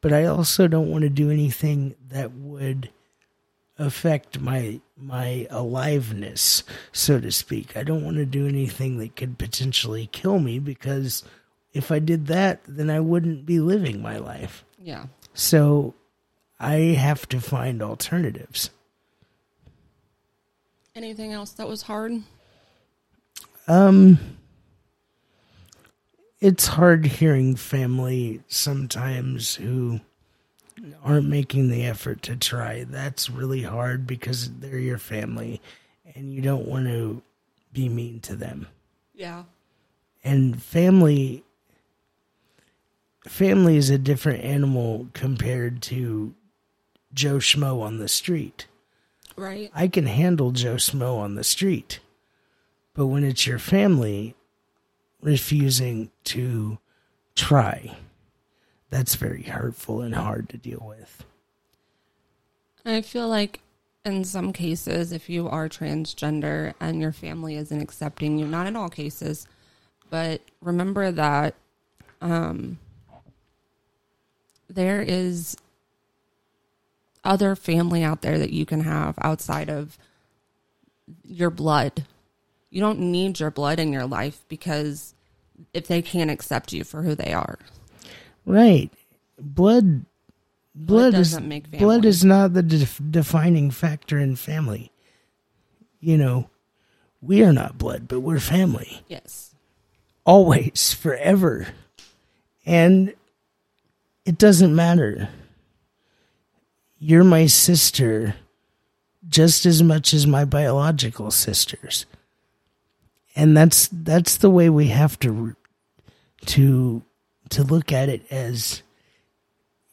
but 0.00 0.12
I 0.12 0.24
also 0.26 0.68
don't 0.68 0.90
want 0.90 1.02
to 1.02 1.10
do 1.10 1.30
anything 1.30 1.94
that 2.08 2.32
would 2.32 2.90
affect 3.78 4.40
my 4.40 4.80
my 4.96 5.46
aliveness, 5.50 6.62
so 6.92 7.18
to 7.20 7.32
speak. 7.32 7.76
I 7.76 7.82
don't 7.82 8.04
want 8.04 8.16
to 8.18 8.26
do 8.26 8.46
anything 8.46 8.98
that 8.98 9.16
could 9.16 9.38
potentially 9.38 10.08
kill 10.12 10.38
me 10.38 10.58
because 10.58 11.24
if 11.72 11.90
I 11.90 11.98
did 11.98 12.26
that, 12.28 12.60
then 12.68 12.88
I 12.90 13.00
wouldn't 13.00 13.44
be 13.44 13.58
living 13.58 14.00
my 14.00 14.18
life. 14.18 14.64
Yeah. 14.78 15.06
So 15.34 15.94
I 16.62 16.94
have 16.94 17.28
to 17.30 17.40
find 17.40 17.82
alternatives. 17.82 18.70
Anything 20.94 21.32
else 21.32 21.50
that 21.52 21.66
was 21.68 21.82
hard? 21.82 22.22
Um 23.66 24.18
it's 26.40 26.66
hard 26.66 27.04
hearing 27.04 27.56
family 27.56 28.42
sometimes 28.48 29.56
who 29.56 30.00
aren't 31.04 31.28
making 31.28 31.68
the 31.68 31.84
effort 31.84 32.22
to 32.22 32.36
try. 32.36 32.84
That's 32.84 33.30
really 33.30 33.62
hard 33.62 34.06
because 34.06 34.50
they're 34.58 34.78
your 34.78 34.98
family 34.98 35.60
and 36.14 36.32
you 36.32 36.42
don't 36.42 36.66
want 36.66 36.86
to 36.86 37.22
be 37.72 37.88
mean 37.88 38.20
to 38.20 38.36
them. 38.36 38.68
Yeah. 39.14 39.44
And 40.24 40.62
family 40.62 41.42
family 43.24 43.76
is 43.76 43.90
a 43.90 43.98
different 43.98 44.44
animal 44.44 45.08
compared 45.12 45.82
to 45.82 46.34
Joe 47.14 47.36
Schmo 47.36 47.82
on 47.82 47.98
the 47.98 48.08
street. 48.08 48.66
Right. 49.36 49.70
I 49.74 49.88
can 49.88 50.06
handle 50.06 50.50
Joe 50.50 50.76
Schmo 50.76 51.18
on 51.18 51.34
the 51.34 51.44
street. 51.44 52.00
But 52.94 53.06
when 53.06 53.24
it's 53.24 53.46
your 53.46 53.58
family 53.58 54.34
refusing 55.22 56.10
to 56.24 56.78
try, 57.34 57.96
that's 58.90 59.14
very 59.14 59.44
hurtful 59.44 60.02
and 60.02 60.14
hard 60.14 60.48
to 60.50 60.58
deal 60.58 60.84
with. 60.86 61.24
I 62.84 63.00
feel 63.00 63.28
like 63.28 63.60
in 64.04 64.24
some 64.24 64.52
cases, 64.52 65.12
if 65.12 65.30
you 65.30 65.48
are 65.48 65.68
transgender 65.68 66.74
and 66.80 67.00
your 67.00 67.12
family 67.12 67.56
isn't 67.56 67.80
accepting 67.80 68.38
you, 68.38 68.46
not 68.46 68.66
in 68.66 68.76
all 68.76 68.88
cases, 68.88 69.46
but 70.10 70.42
remember 70.60 71.10
that 71.12 71.54
um, 72.20 72.78
there 74.68 75.00
is 75.00 75.56
other 77.24 77.54
family 77.54 78.02
out 78.02 78.22
there 78.22 78.38
that 78.38 78.52
you 78.52 78.66
can 78.66 78.80
have 78.80 79.14
outside 79.20 79.70
of 79.70 79.98
your 81.24 81.50
blood. 81.50 82.04
You 82.70 82.80
don't 82.80 82.98
need 82.98 83.40
your 83.40 83.50
blood 83.50 83.78
in 83.78 83.92
your 83.92 84.06
life 84.06 84.44
because 84.48 85.14
if 85.72 85.86
they 85.86 86.02
can't 86.02 86.30
accept 86.30 86.72
you 86.72 86.84
for 86.84 87.02
who 87.02 87.14
they 87.14 87.32
are. 87.32 87.58
Right. 88.44 88.90
Blood 89.38 90.06
blood, 90.74 91.14
is 91.14 91.32
doesn't 91.32 91.48
make 91.48 91.70
blood 91.70 92.04
is 92.04 92.24
not 92.24 92.54
the 92.54 92.62
def- 92.62 93.00
defining 93.10 93.70
factor 93.70 94.18
in 94.18 94.36
family. 94.36 94.90
You 96.00 96.18
know, 96.18 96.50
we 97.20 97.42
are 97.42 97.52
not 97.52 97.78
blood, 97.78 98.08
but 98.08 98.20
we're 98.20 98.40
family. 98.40 99.02
Yes. 99.08 99.54
Always, 100.24 100.92
forever. 100.94 101.68
And 102.66 103.14
it 104.24 104.38
doesn't 104.38 104.74
matter. 104.74 105.28
You're 107.04 107.24
my 107.24 107.46
sister 107.46 108.36
just 109.28 109.66
as 109.66 109.82
much 109.82 110.14
as 110.14 110.24
my 110.24 110.44
biological 110.44 111.32
sisters. 111.32 112.06
And 113.34 113.56
that's 113.56 113.88
that's 113.90 114.36
the 114.36 114.48
way 114.48 114.70
we 114.70 114.86
have 114.86 115.18
to 115.18 115.56
to 116.46 117.02
to 117.48 117.64
look 117.64 117.90
at 117.90 118.08
it 118.08 118.22
as 118.30 118.84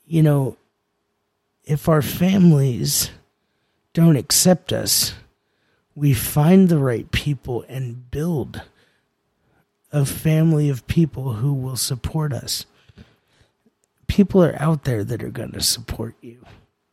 you 0.05 0.21
know 0.21 0.55
if 1.65 1.89
our 1.89 2.03
families 2.03 3.09
don't 3.93 4.15
accept 4.15 4.71
us 4.71 5.15
we 5.95 6.13
find 6.13 6.69
the 6.69 6.77
right 6.77 7.09
people 7.09 7.65
and 7.67 8.11
build 8.11 8.61
a 9.91 10.05
family 10.05 10.69
of 10.69 10.85
people 10.85 11.33
who 11.33 11.53
will 11.53 11.75
support 11.75 12.33
us 12.33 12.65
people 14.07 14.43
are 14.43 14.55
out 14.61 14.83
there 14.83 15.03
that 15.03 15.23
are 15.23 15.29
going 15.29 15.51
to 15.51 15.61
support 15.61 16.15
you 16.21 16.45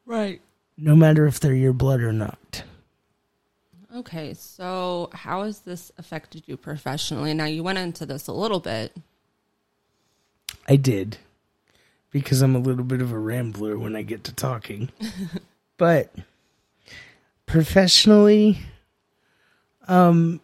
Right. 0.06 0.40
no 0.76 0.94
matter 0.96 1.26
if 1.26 1.40
they're 1.40 1.54
your 1.54 1.72
blood 1.72 2.00
or 2.00 2.12
not 2.12 2.62
Okay, 3.96 4.34
so 4.34 5.08
how 5.14 5.44
has 5.44 5.60
this 5.60 5.90
affected 5.96 6.42
you 6.44 6.58
professionally? 6.58 7.32
Now 7.32 7.46
you 7.46 7.62
went 7.62 7.78
into 7.78 8.04
this 8.04 8.26
a 8.26 8.32
little 8.32 8.60
bit. 8.60 8.94
I 10.68 10.76
did 10.76 11.16
because 12.10 12.42
I'm 12.42 12.54
a 12.54 12.58
little 12.58 12.84
bit 12.84 13.00
of 13.00 13.10
a 13.10 13.18
rambler 13.18 13.78
when 13.78 13.96
I 13.96 14.02
get 14.02 14.22
to 14.24 14.34
talking. 14.34 14.90
but 15.78 16.14
professionally 17.46 18.58
um 19.88 20.40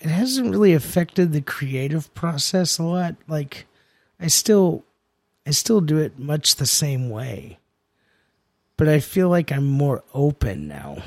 it 0.00 0.08
hasn't 0.08 0.50
really 0.50 0.72
affected 0.72 1.30
the 1.32 1.42
creative 1.42 2.12
process 2.12 2.76
a 2.76 2.82
lot. 2.82 3.14
Like 3.28 3.66
I 4.18 4.26
still 4.26 4.84
I 5.46 5.52
still 5.52 5.80
do 5.80 5.98
it 5.98 6.18
much 6.18 6.56
the 6.56 6.66
same 6.66 7.08
way. 7.08 7.58
But 8.76 8.88
I 8.88 9.00
feel 9.00 9.28
like 9.28 9.50
I'm 9.52 9.66
more 9.66 10.04
open 10.14 10.68
now 10.68 10.98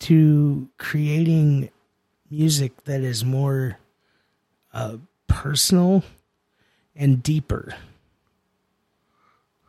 to 0.00 0.68
creating 0.78 1.70
music 2.30 2.84
that 2.84 3.00
is 3.02 3.24
more 3.24 3.78
uh, 4.72 4.96
personal 5.28 6.02
and 6.96 7.22
deeper 7.22 7.74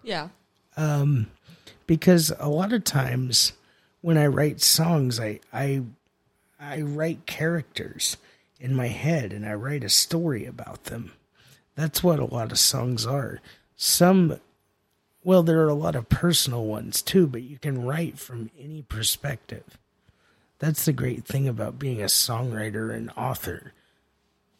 Yeah. 0.03 0.29
Um, 0.77 1.27
because 1.87 2.31
a 2.39 2.49
lot 2.49 2.73
of 2.73 2.83
times 2.83 3.53
when 4.01 4.17
I 4.17 4.27
write 4.27 4.61
songs, 4.61 5.19
I 5.19 5.39
I 5.53 5.83
I 6.59 6.81
write 6.81 7.25
characters 7.25 8.17
in 8.59 8.75
my 8.75 8.87
head 8.87 9.33
and 9.33 9.45
I 9.45 9.53
write 9.53 9.83
a 9.83 9.89
story 9.89 10.45
about 10.45 10.85
them. 10.85 11.13
That's 11.75 12.03
what 12.03 12.19
a 12.19 12.25
lot 12.25 12.51
of 12.51 12.59
songs 12.59 13.05
are. 13.05 13.41
Some 13.75 14.39
well, 15.25 15.41
there 15.41 15.61
are 15.61 15.69
a 15.69 15.73
lot 15.73 15.95
of 15.95 16.07
personal 16.07 16.65
ones 16.65 17.01
too, 17.01 17.25
but 17.25 17.41
you 17.41 17.57
can 17.57 17.83
write 17.83 18.19
from 18.19 18.51
any 18.59 18.83
perspective. 18.83 19.79
That's 20.59 20.85
the 20.85 20.93
great 20.93 21.25
thing 21.25 21.47
about 21.47 21.79
being 21.79 21.99
a 21.99 22.05
songwriter 22.05 22.95
and 22.95 23.09
author 23.17 23.73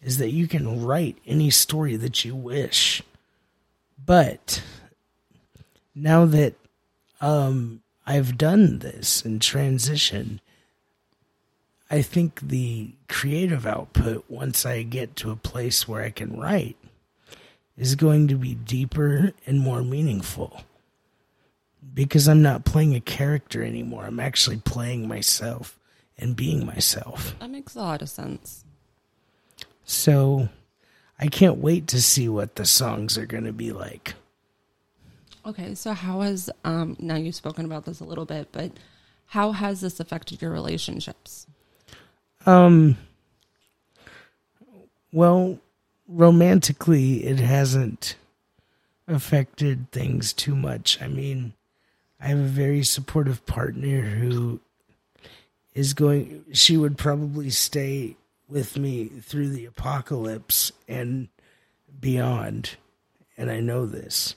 is 0.02 0.18
that 0.18 0.32
you 0.32 0.48
can 0.48 0.84
write 0.84 1.20
any 1.28 1.52
story 1.52 1.96
that 1.98 2.26
you 2.26 2.36
wish. 2.36 3.04
But 4.04 4.64
now 5.94 6.26
that 6.26 6.56
um, 7.22 7.84
I've 8.08 8.36
done 8.36 8.80
this 8.80 9.24
and 9.24 9.40
transition, 9.40 10.42
I 11.92 12.02
think 12.02 12.40
the 12.42 12.94
creative 13.08 13.68
output, 13.68 14.26
once 14.28 14.66
I 14.66 14.82
get 14.82 15.16
to 15.18 15.30
a 15.30 15.36
place 15.36 15.88
where 15.88 16.02
I 16.02 16.10
can 16.10 16.40
write, 16.40 16.78
is 17.78 17.96
going 17.96 18.28
to 18.28 18.36
be 18.36 18.56
deeper 18.56 19.34
and 19.46 19.60
more 19.60 19.84
meaningful. 19.84 20.64
Because 21.94 22.28
I'm 22.28 22.42
not 22.42 22.66
playing 22.66 22.96
a 22.96 23.00
character 23.00 23.64
anymore. 23.64 24.06
I'm 24.06 24.20
actually 24.20 24.58
playing 24.58 25.08
myself 25.08 25.80
and 26.18 26.36
being 26.36 26.66
myself. 26.66 27.36
That 27.40 27.50
makes 27.50 27.76
a 27.76 27.80
lot 27.80 28.02
of 28.02 28.10
sense. 28.10 28.66
So 29.84 30.50
I 31.20 31.28
can't 31.28 31.58
wait 31.58 31.88
to 31.88 32.02
see 32.02 32.28
what 32.28 32.56
the 32.56 32.66
songs 32.66 33.18
are 33.18 33.26
going 33.26 33.44
to 33.44 33.54
be 33.54 33.72
like. 33.72 34.16
Okay, 35.46 35.76
so 35.76 35.94
how 35.94 36.22
has 36.22 36.50
um 36.64 36.96
now 37.00 37.16
you've 37.16 37.36
spoken 37.36 37.66
about 37.66 37.86
this 37.86 38.00
a 38.00 38.04
little 38.04 38.26
bit, 38.26 38.48
but 38.52 38.72
how 39.28 39.52
has 39.52 39.82
this 39.82 40.00
affected 40.00 40.42
your 40.42 40.52
relationships? 40.52 41.46
Um, 42.46 42.98
well, 45.12 45.60
romantically, 46.08 47.26
it 47.26 47.40
hasn't 47.40 48.16
affected 49.08 49.92
things 49.92 50.34
too 50.34 50.56
much. 50.56 51.02
I 51.02 51.08
mean, 51.08 51.54
I 52.20 52.28
have 52.28 52.40
a 52.40 52.44
very 52.44 52.84
supportive 52.84 53.46
partner 53.46 54.02
who 54.02 54.60
is 55.74 55.94
going, 55.94 56.46
she 56.54 56.78
would 56.78 56.98
probably 56.98 57.50
stay 57.50 58.16
with 58.48 58.78
me 58.78 59.06
through 59.06 59.50
the 59.50 59.66
apocalypse 59.66 60.72
and 60.88 61.28
beyond. 62.00 62.78
And 63.38 63.52
I 63.52 63.60
know 63.60 63.86
this. 63.86 64.36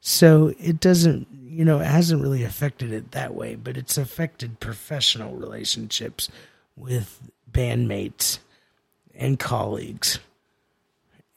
So 0.00 0.54
it 0.58 0.80
doesn't, 0.80 1.26
you 1.32 1.64
know, 1.64 1.80
it 1.80 1.86
hasn't 1.86 2.22
really 2.22 2.44
affected 2.44 2.92
it 2.92 3.10
that 3.10 3.34
way, 3.34 3.54
but 3.54 3.76
it's 3.76 3.98
affected 3.98 4.60
professional 4.60 5.34
relationships 5.34 6.30
with 6.76 7.20
bandmates 7.50 8.38
and 9.14 9.38
colleagues 9.38 10.20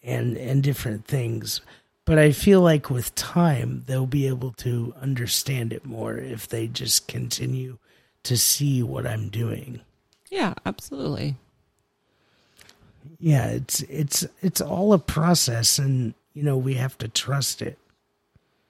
and 0.04 0.38
and 0.38 0.63
different 0.63 1.06
things. 1.06 1.62
But 2.06 2.20
I 2.20 2.32
feel 2.32 2.62
like 2.62 2.89
with 2.89 3.16
time 3.16 3.84
they'll 3.86 4.06
be 4.06 4.28
able 4.28 4.52
to 4.54 4.94
understand 5.02 5.72
it 5.72 5.86
more 5.86 6.18
if 6.18 6.48
they 6.48 6.68
just 6.68 7.08
continue 7.08 7.78
to 8.24 8.38
see 8.38 8.84
what 8.84 9.08
I'm 9.08 9.30
doing. 9.30 9.82
Yeah, 10.30 10.54
absolutely. 10.66 11.36
Yeah, 13.20 13.48
it's 13.48 13.82
it's 13.84 14.26
it's 14.42 14.62
all 14.62 14.94
a 14.94 15.00
process 15.00 15.78
and 15.78 16.13
you 16.34 16.44
know 16.44 16.58
we 16.58 16.74
have 16.76 16.98
to 17.00 17.08
trust 17.08 17.62
it. 17.62 17.78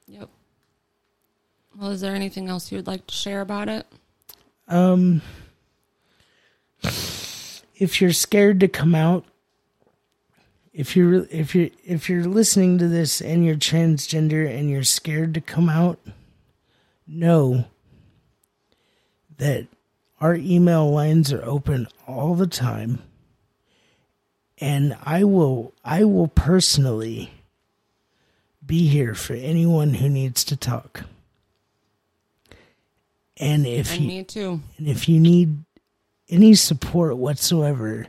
Yep. 0.07 0.29
Well, 1.79 1.91
is 1.91 2.01
there 2.01 2.13
anything 2.13 2.49
else 2.49 2.71
you 2.71 2.77
would 2.77 2.87
like 2.87 3.07
to 3.07 3.15
share 3.15 3.41
about 3.41 3.67
it? 3.67 3.87
Um, 4.67 5.21
if 7.75 7.99
you're 7.99 8.11
scared 8.11 8.59
to 8.59 8.67
come 8.67 8.93
out, 8.93 9.25
if 10.73 10.95
you're 10.95 11.25
if 11.29 11.53
you 11.53 11.69
if 11.83 12.09
you're 12.09 12.25
listening 12.25 12.77
to 12.79 12.87
this 12.87 13.21
and 13.21 13.45
you're 13.45 13.55
transgender 13.55 14.49
and 14.49 14.69
you're 14.69 14.83
scared 14.83 15.33
to 15.35 15.41
come 15.41 15.69
out, 15.69 15.99
know 17.07 17.65
that 19.37 19.67
our 20.19 20.35
email 20.35 20.89
lines 20.91 21.31
are 21.31 21.43
open 21.43 21.87
all 22.07 22.33
the 22.33 22.47
time 22.47 23.01
and 24.57 24.95
I 25.03 25.23
will 25.23 25.73
I 25.83 26.05
will 26.05 26.27
personally 26.27 27.31
be 28.65 28.87
here 28.87 29.13
for 29.13 29.33
anyone 29.33 29.95
who 29.95 30.09
needs 30.09 30.43
to 30.45 30.55
talk. 30.55 31.03
And 33.37 33.67
if 33.67 33.93
And 33.93 34.01
you, 34.05 34.61
and 34.77 34.87
if 34.87 35.09
you 35.09 35.19
need 35.19 35.65
any 36.29 36.55
support 36.55 37.17
whatsoever, 37.17 38.07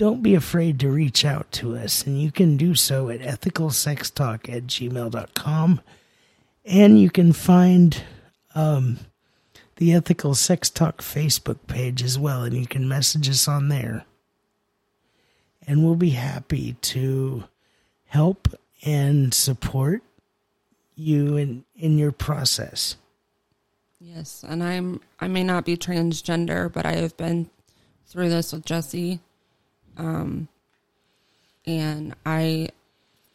don't 0.00 0.22
be 0.22 0.34
afraid 0.34 0.80
to 0.80 0.88
reach 0.88 1.26
out 1.26 1.52
to 1.52 1.76
us. 1.76 2.06
And 2.06 2.18
you 2.18 2.32
can 2.32 2.56
do 2.56 2.74
so 2.74 3.10
at 3.10 3.20
ethicalsextalk 3.20 4.48
at 4.48 4.62
gmail.com. 4.62 5.80
And 6.64 6.98
you 6.98 7.10
can 7.10 7.34
find 7.34 8.02
um, 8.54 9.00
the 9.76 9.92
Ethical 9.92 10.34
Sex 10.34 10.70
Talk 10.70 11.02
Facebook 11.02 11.58
page 11.66 12.02
as 12.02 12.18
well. 12.18 12.44
And 12.44 12.54
you 12.56 12.66
can 12.66 12.88
message 12.88 13.28
us 13.28 13.46
on 13.46 13.68
there. 13.68 14.06
And 15.66 15.84
we'll 15.84 15.96
be 15.96 16.10
happy 16.10 16.76
to 16.80 17.44
help 18.06 18.48
and 18.82 19.34
support 19.34 20.02
you 20.96 21.36
in, 21.36 21.66
in 21.76 21.98
your 21.98 22.12
process. 22.12 22.96
Yes, 24.00 24.46
and 24.48 24.64
I'm 24.64 25.02
I 25.20 25.28
may 25.28 25.44
not 25.44 25.66
be 25.66 25.76
transgender, 25.76 26.72
but 26.72 26.86
I 26.86 26.92
have 26.92 27.18
been 27.18 27.50
through 28.06 28.30
this 28.30 28.54
with 28.54 28.64
Jesse. 28.64 29.20
Um 30.00 30.48
and 31.66 32.14
I 32.24 32.70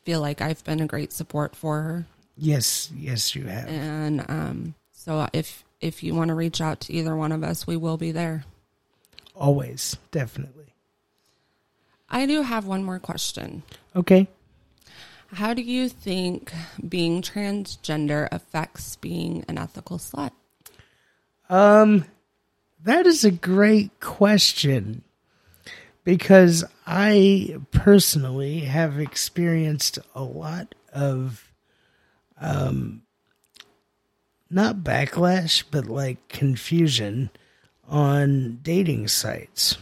feel 0.04 0.20
like 0.20 0.42
I've 0.42 0.64
been 0.64 0.82
a 0.82 0.88
great 0.88 1.14
support 1.14 1.56
for 1.56 1.82
her. 1.82 2.06
Yes, 2.38 2.92
yes, 2.96 3.36
you 3.36 3.46
have. 3.46 3.68
And 3.68 4.26
um 4.30 4.76
so 4.92 5.28
if 5.34 5.64
if 5.82 6.02
you 6.04 6.16
want 6.16 6.30
to 6.30 6.36
reach 6.36 6.62
out 6.62 6.80
to 6.82 6.94
either 6.94 7.16
one 7.16 7.32
of 7.32 7.44
us, 7.44 7.68
we 7.68 7.78
will 7.78 7.98
be 7.98 8.12
there. 8.12 8.44
Always, 9.36 9.98
definitely. 10.12 10.74
I 12.10 12.26
do 12.26 12.42
have 12.42 12.66
one 12.66 12.84
more 12.84 13.00
question. 13.00 13.64
Okay. 13.96 14.28
How 15.34 15.54
do 15.54 15.62
you 15.62 15.90
think 15.90 16.54
being 16.88 17.22
transgender 17.22 18.28
affects 18.32 18.96
being 18.96 19.44
an 19.48 19.58
ethical 19.58 19.98
slut? 19.98 20.32
Um, 21.50 22.06
that 22.84 23.06
is 23.06 23.26
a 23.26 23.32
great 23.32 24.00
question 24.00 25.04
because 26.06 26.64
I 26.88 27.58
personally 27.72 28.62
have 28.62 28.98
experienced 29.00 30.00
a 30.14 30.24
lot 30.24 30.74
of, 30.94 31.52
um, 32.40 33.02
not 34.50 34.78
backlash, 34.78 35.64
but 35.70 35.88
like 35.88 36.30
confusion 36.30 37.30
on 37.90 38.60
dating 38.64 39.10
sites 39.10 39.78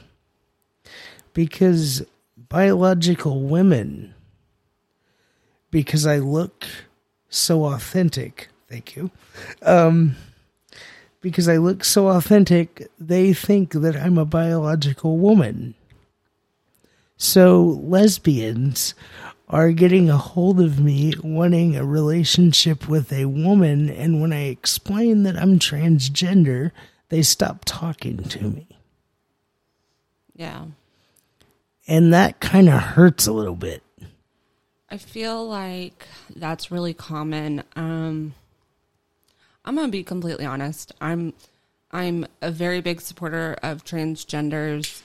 because 1.34 2.04
biological 2.38 3.42
women, 3.42 4.14
because 5.72 6.06
I 6.06 6.18
look 6.18 6.66
so 7.30 7.66
authentic, 7.66 8.50
thank 8.70 8.96
you. 8.96 9.12
Um, 9.62 10.16
because 11.22 11.48
I 11.48 11.58
look 11.58 11.84
so 11.84 12.10
authentic, 12.10 12.90
they 13.00 13.34
think 13.34 13.72
that 13.74 13.96
I'm 13.96 14.18
a 14.18 14.26
biological 14.26 15.18
woman. 15.18 15.74
So 17.18 17.80
lesbians 17.82 18.96
are 19.48 19.72
getting 19.72 20.10
a 20.10 20.18
hold 20.18 20.60
of 20.60 20.80
me 20.80 21.14
wanting 21.24 21.76
a 21.76 21.86
relationship 21.86 22.88
with 22.88 23.14
a 23.14 23.26
woman, 23.26 23.90
and 23.90 24.22
when 24.22 24.34
I 24.34 24.46
explain 24.46 25.24
that 25.24 25.38
I'm 25.38 25.60
transgender, 25.60 26.72
they 27.10 27.22
stop 27.22 27.64
talking 27.66 28.24
to 28.24 28.44
me. 28.44 28.68
Yeah. 30.36 30.66
And 31.88 32.14
that 32.14 32.40
kind 32.40 32.70
of 32.70 32.82
hurts 32.82 33.28
a 33.28 33.34
little 33.34 33.56
bit. 33.56 33.84
I 34.90 34.98
feel 34.98 35.48
like 35.48 36.08
that's 36.36 36.72
really 36.72 36.94
common. 36.94 37.64
Um, 37.76 38.34
I'm 39.66 39.76
gonna 39.76 39.90
be 39.90 40.04
completely 40.04 40.46
honest. 40.46 40.92
I'm 41.02 41.34
I'm 41.92 42.26
a 42.42 42.52
very 42.52 42.82
big 42.82 43.02
supporter 43.02 43.56
of 43.62 43.84
transgenders, 43.84 45.02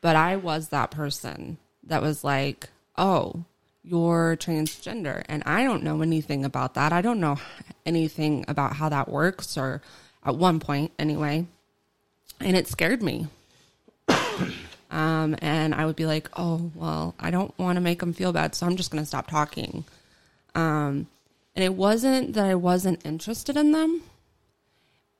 but 0.00 0.16
I 0.16 0.36
was 0.36 0.68
that 0.68 0.90
person 0.90 1.58
that 1.84 2.02
was 2.02 2.24
like, 2.24 2.68
"Oh, 2.96 3.44
you're 3.82 4.36
transgender," 4.36 5.24
and 5.28 5.42
I 5.44 5.64
don't 5.64 5.82
know 5.82 6.02
anything 6.02 6.44
about 6.44 6.74
that. 6.74 6.92
I 6.92 7.02
don't 7.02 7.20
know 7.20 7.38
anything 7.86 8.44
about 8.48 8.76
how 8.76 8.88
that 8.88 9.08
works, 9.08 9.56
or 9.56 9.82
at 10.24 10.36
one 10.36 10.60
point 10.60 10.92
anyway, 10.98 11.46
and 12.40 12.56
it 12.56 12.68
scared 12.68 13.02
me. 13.02 13.28
Um, 14.90 15.36
and 15.40 15.72
I 15.72 15.86
would 15.86 15.96
be 15.96 16.06
like, 16.06 16.28
oh, 16.36 16.70
well, 16.74 17.14
I 17.20 17.30
don't 17.30 17.56
want 17.58 17.76
to 17.76 17.80
make 17.80 18.00
them 18.00 18.12
feel 18.12 18.32
bad, 18.32 18.54
so 18.54 18.66
I'm 18.66 18.76
just 18.76 18.90
going 18.90 19.02
to 19.02 19.06
stop 19.06 19.28
talking. 19.28 19.84
Um, 20.54 21.06
and 21.54 21.64
it 21.64 21.74
wasn't 21.74 22.32
that 22.34 22.44
I 22.44 22.56
wasn't 22.56 23.04
interested 23.06 23.56
in 23.56 23.70
them, 23.70 24.02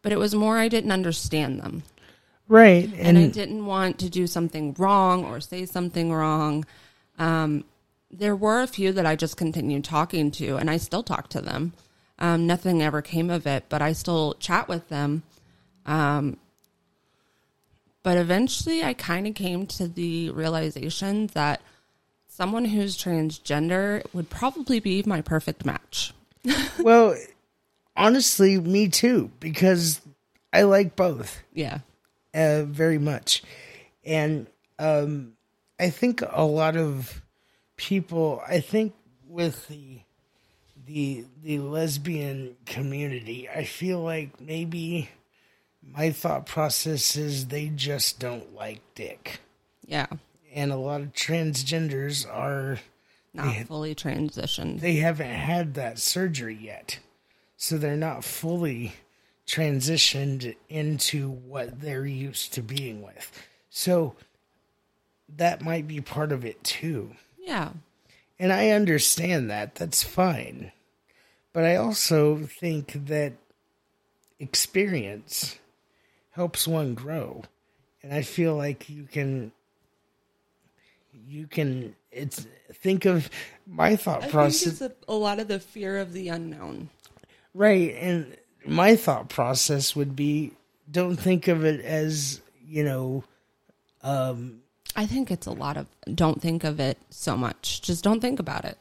but 0.02 0.12
it 0.12 0.18
was 0.18 0.34
more 0.34 0.58
I 0.58 0.68
didn't 0.68 0.90
understand 0.90 1.60
them. 1.60 1.84
Right. 2.50 2.92
And, 2.98 3.16
And, 3.16 3.18
I 3.18 3.26
didn't 3.28 3.64
want 3.64 4.00
to 4.00 4.10
do 4.10 4.26
something 4.26 4.74
wrong 4.76 5.24
or 5.24 5.40
say 5.40 5.66
something 5.66 6.12
wrong. 6.12 6.66
Um, 7.16 7.64
there 8.10 8.34
were 8.34 8.60
a 8.60 8.66
few 8.66 8.90
that 8.92 9.06
I 9.06 9.14
just 9.14 9.36
continued 9.36 9.84
talking 9.84 10.32
to, 10.32 10.56
and 10.56 10.68
I 10.68 10.76
still 10.76 11.04
talk 11.04 11.28
to 11.28 11.40
them. 11.40 11.74
Um, 12.18 12.48
nothing 12.48 12.82
ever 12.82 13.02
came 13.02 13.30
of 13.30 13.46
it, 13.46 13.66
but 13.68 13.80
I 13.80 13.92
still 13.92 14.34
chat 14.34 14.68
with 14.68 14.88
them. 14.88 15.22
Um, 15.86 16.38
but 18.02 18.18
eventually, 18.18 18.82
I 18.82 18.94
kind 18.94 19.28
of 19.28 19.36
came 19.36 19.64
to 19.68 19.86
the 19.86 20.30
realization 20.30 21.28
that 21.28 21.62
someone 22.26 22.64
who's 22.64 22.98
transgender 22.98 24.02
would 24.12 24.28
probably 24.28 24.80
be 24.80 25.04
my 25.06 25.20
perfect 25.20 25.64
match. 25.64 26.12
well, 26.80 27.14
honestly, 27.96 28.58
me 28.58 28.88
too, 28.88 29.30
because 29.38 30.00
I 30.52 30.62
like 30.62 30.96
both. 30.96 31.44
Yeah. 31.54 31.80
Uh, 32.34 32.62
very 32.64 32.98
much, 32.98 33.42
and 34.04 34.46
um, 34.78 35.32
I 35.78 35.90
think 35.90 36.22
a 36.30 36.44
lot 36.44 36.76
of 36.76 37.22
people. 37.76 38.42
I 38.46 38.60
think 38.60 38.94
with 39.28 39.68
the 39.68 40.00
the 40.86 41.24
the 41.42 41.58
lesbian 41.58 42.56
community, 42.66 43.48
I 43.48 43.64
feel 43.64 44.00
like 44.00 44.40
maybe 44.40 45.08
my 45.82 46.10
thought 46.10 46.46
process 46.46 47.16
is 47.16 47.46
they 47.46 47.68
just 47.68 48.18
don't 48.20 48.54
like 48.54 48.80
dick, 48.94 49.40
Yeah. 49.86 50.06
and 50.54 50.70
a 50.72 50.76
lot 50.76 51.00
of 51.00 51.12
transgenders 51.12 52.26
are 52.30 52.78
Not 53.32 53.66
fully 53.66 53.94
transitioned. 53.94 54.80
they 54.80 54.96
haven't 54.96 55.30
had 55.30 55.74
that 55.74 55.98
surgery 55.98 56.54
yet. 56.60 56.98
So 57.56 57.76
they're 57.78 57.96
not 57.96 58.24
fully 58.24 58.92
transitioned 59.50 60.54
into 60.68 61.28
what 61.28 61.80
they're 61.80 62.06
used 62.06 62.54
to 62.54 62.62
being 62.62 63.02
with. 63.02 63.30
So 63.68 64.14
that 65.36 65.62
might 65.62 65.88
be 65.88 66.00
part 66.00 66.30
of 66.30 66.44
it 66.44 66.62
too. 66.62 67.12
Yeah. 67.38 67.70
And 68.38 68.52
I 68.52 68.70
understand 68.70 69.50
that. 69.50 69.74
That's 69.74 70.02
fine. 70.02 70.72
But 71.52 71.64
I 71.64 71.76
also 71.76 72.36
think 72.38 72.92
that 73.06 73.32
experience 74.38 75.58
helps 76.30 76.68
one 76.68 76.94
grow. 76.94 77.42
And 78.02 78.14
I 78.14 78.22
feel 78.22 78.56
like 78.56 78.88
you 78.88 79.04
can 79.10 79.52
you 81.26 81.46
can 81.46 81.96
it's 82.12 82.46
think 82.72 83.04
of 83.04 83.28
my 83.66 83.96
thought 83.96 84.24
I 84.24 84.28
process 84.28 84.78
think 84.78 84.92
it's 84.92 85.02
a, 85.08 85.12
a 85.12 85.14
lot 85.14 85.38
of 85.38 85.48
the 85.48 85.60
fear 85.60 85.98
of 85.98 86.12
the 86.12 86.28
unknown. 86.28 86.88
Right. 87.52 87.94
And 88.00 88.36
my 88.66 88.96
thought 88.96 89.28
process 89.28 89.94
would 89.96 90.14
be 90.16 90.52
don't 90.90 91.16
think 91.16 91.48
of 91.48 91.64
it 91.64 91.80
as, 91.84 92.40
you 92.66 92.84
know, 92.84 93.24
um, 94.02 94.60
I 94.96 95.06
think 95.06 95.30
it's 95.30 95.46
a 95.46 95.52
lot 95.52 95.76
of 95.76 95.86
don't 96.14 96.42
think 96.42 96.64
of 96.64 96.80
it 96.80 96.98
so 97.10 97.36
much. 97.36 97.80
Just 97.82 98.02
don't 98.02 98.20
think 98.20 98.40
about 98.40 98.64
it. 98.64 98.76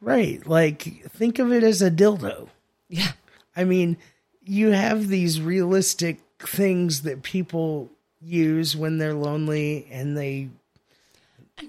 right. 0.00 0.46
Like, 0.46 1.08
think 1.10 1.38
of 1.38 1.52
it 1.52 1.62
as 1.62 1.80
a 1.80 1.90
dildo. 1.90 2.48
Yeah. 2.88 3.12
I 3.56 3.64
mean, 3.64 3.96
you 4.42 4.70
have 4.70 5.08
these 5.08 5.40
realistic 5.40 6.20
things 6.38 7.02
that 7.02 7.22
people 7.22 7.90
use 8.20 8.76
when 8.76 8.98
they're 8.98 9.14
lonely 9.14 9.86
and 9.90 10.16
they, 10.16 10.50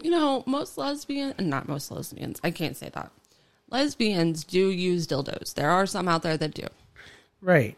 You 0.03 0.11
know, 0.11 0.43
most 0.45 0.77
lesbians, 0.77 1.35
and 1.37 1.49
not 1.49 1.67
most 1.67 1.89
lesbians, 1.91 2.39
I 2.43 2.51
can't 2.51 2.75
say 2.75 2.89
that. 2.93 3.11
Lesbians 3.69 4.43
do 4.43 4.69
use 4.69 5.07
dildos. 5.07 5.53
There 5.53 5.69
are 5.69 5.85
some 5.85 6.07
out 6.07 6.23
there 6.23 6.37
that 6.37 6.53
do. 6.53 6.67
Right. 7.41 7.77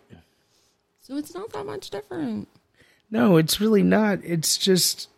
So 1.02 1.18
it's 1.18 1.34
not 1.34 1.52
that 1.54 1.66
much 1.66 1.90
different. 1.90 2.48
No, 3.10 3.38
it's 3.38 3.60
really 3.62 3.84
not. 3.84 4.20
It's 4.24 4.58
just 4.58 5.10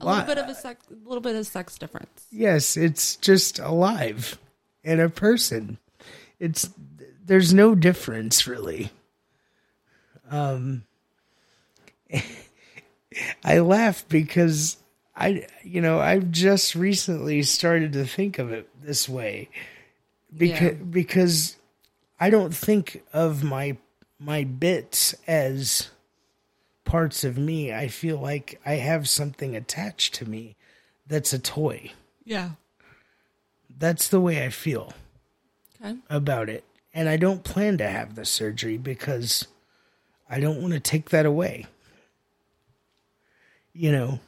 A 0.00 0.06
Why- 0.06 0.20
little 0.20 0.34
bit 0.34 0.44
of 0.44 0.50
a 0.50 0.54
sex, 0.54 0.86
a 0.90 1.08
little 1.08 1.20
bit 1.20 1.36
of 1.36 1.46
sex 1.46 1.76
difference. 1.78 2.26
yes, 2.30 2.76
it's 2.76 3.16
just 3.16 3.58
alive 3.58 4.38
and 4.84 5.00
a 5.00 5.08
person. 5.08 5.78
It's 6.38 6.70
there's 7.24 7.52
no 7.54 7.74
difference 7.74 8.46
really. 8.46 8.90
Um 10.30 10.84
I 13.44 13.58
laugh 13.60 14.04
because 14.08 14.76
I 15.14 15.46
you 15.62 15.80
know, 15.80 15.98
I've 16.00 16.30
just 16.30 16.74
recently 16.74 17.42
started 17.42 17.92
to 17.94 18.04
think 18.04 18.38
of 18.38 18.52
it 18.52 18.68
this 18.82 19.08
way. 19.08 19.48
Because 20.36 20.60
Yeah. 20.62 20.72
because 20.72 21.56
I 22.18 22.30
don't 22.30 22.54
think 22.54 23.02
of 23.12 23.42
my 23.44 23.76
my 24.18 24.44
bits 24.44 25.14
as 25.26 25.90
parts 26.84 27.24
of 27.24 27.36
me. 27.36 27.72
I 27.72 27.88
feel 27.88 28.18
like 28.18 28.60
I 28.64 28.74
have 28.74 29.08
something 29.08 29.54
attached 29.54 30.14
to 30.14 30.28
me 30.28 30.56
that's 31.06 31.32
a 31.32 31.38
toy. 31.38 31.92
Yeah. 32.24 32.50
That's 33.78 34.08
the 34.08 34.20
way 34.20 34.44
I 34.44 34.48
feel 34.48 34.94
Okay. 35.80 35.98
about 36.08 36.48
it. 36.48 36.64
And 36.94 37.08
I 37.10 37.18
don't 37.18 37.44
plan 37.44 37.76
to 37.78 37.86
have 37.86 38.14
the 38.14 38.24
surgery 38.24 38.78
because 38.78 39.46
I 40.30 40.40
don't 40.40 40.62
want 40.62 40.72
to 40.72 40.80
take 40.80 41.10
that 41.10 41.26
away. 41.26 41.66
You 43.74 43.92
know, 43.92 44.20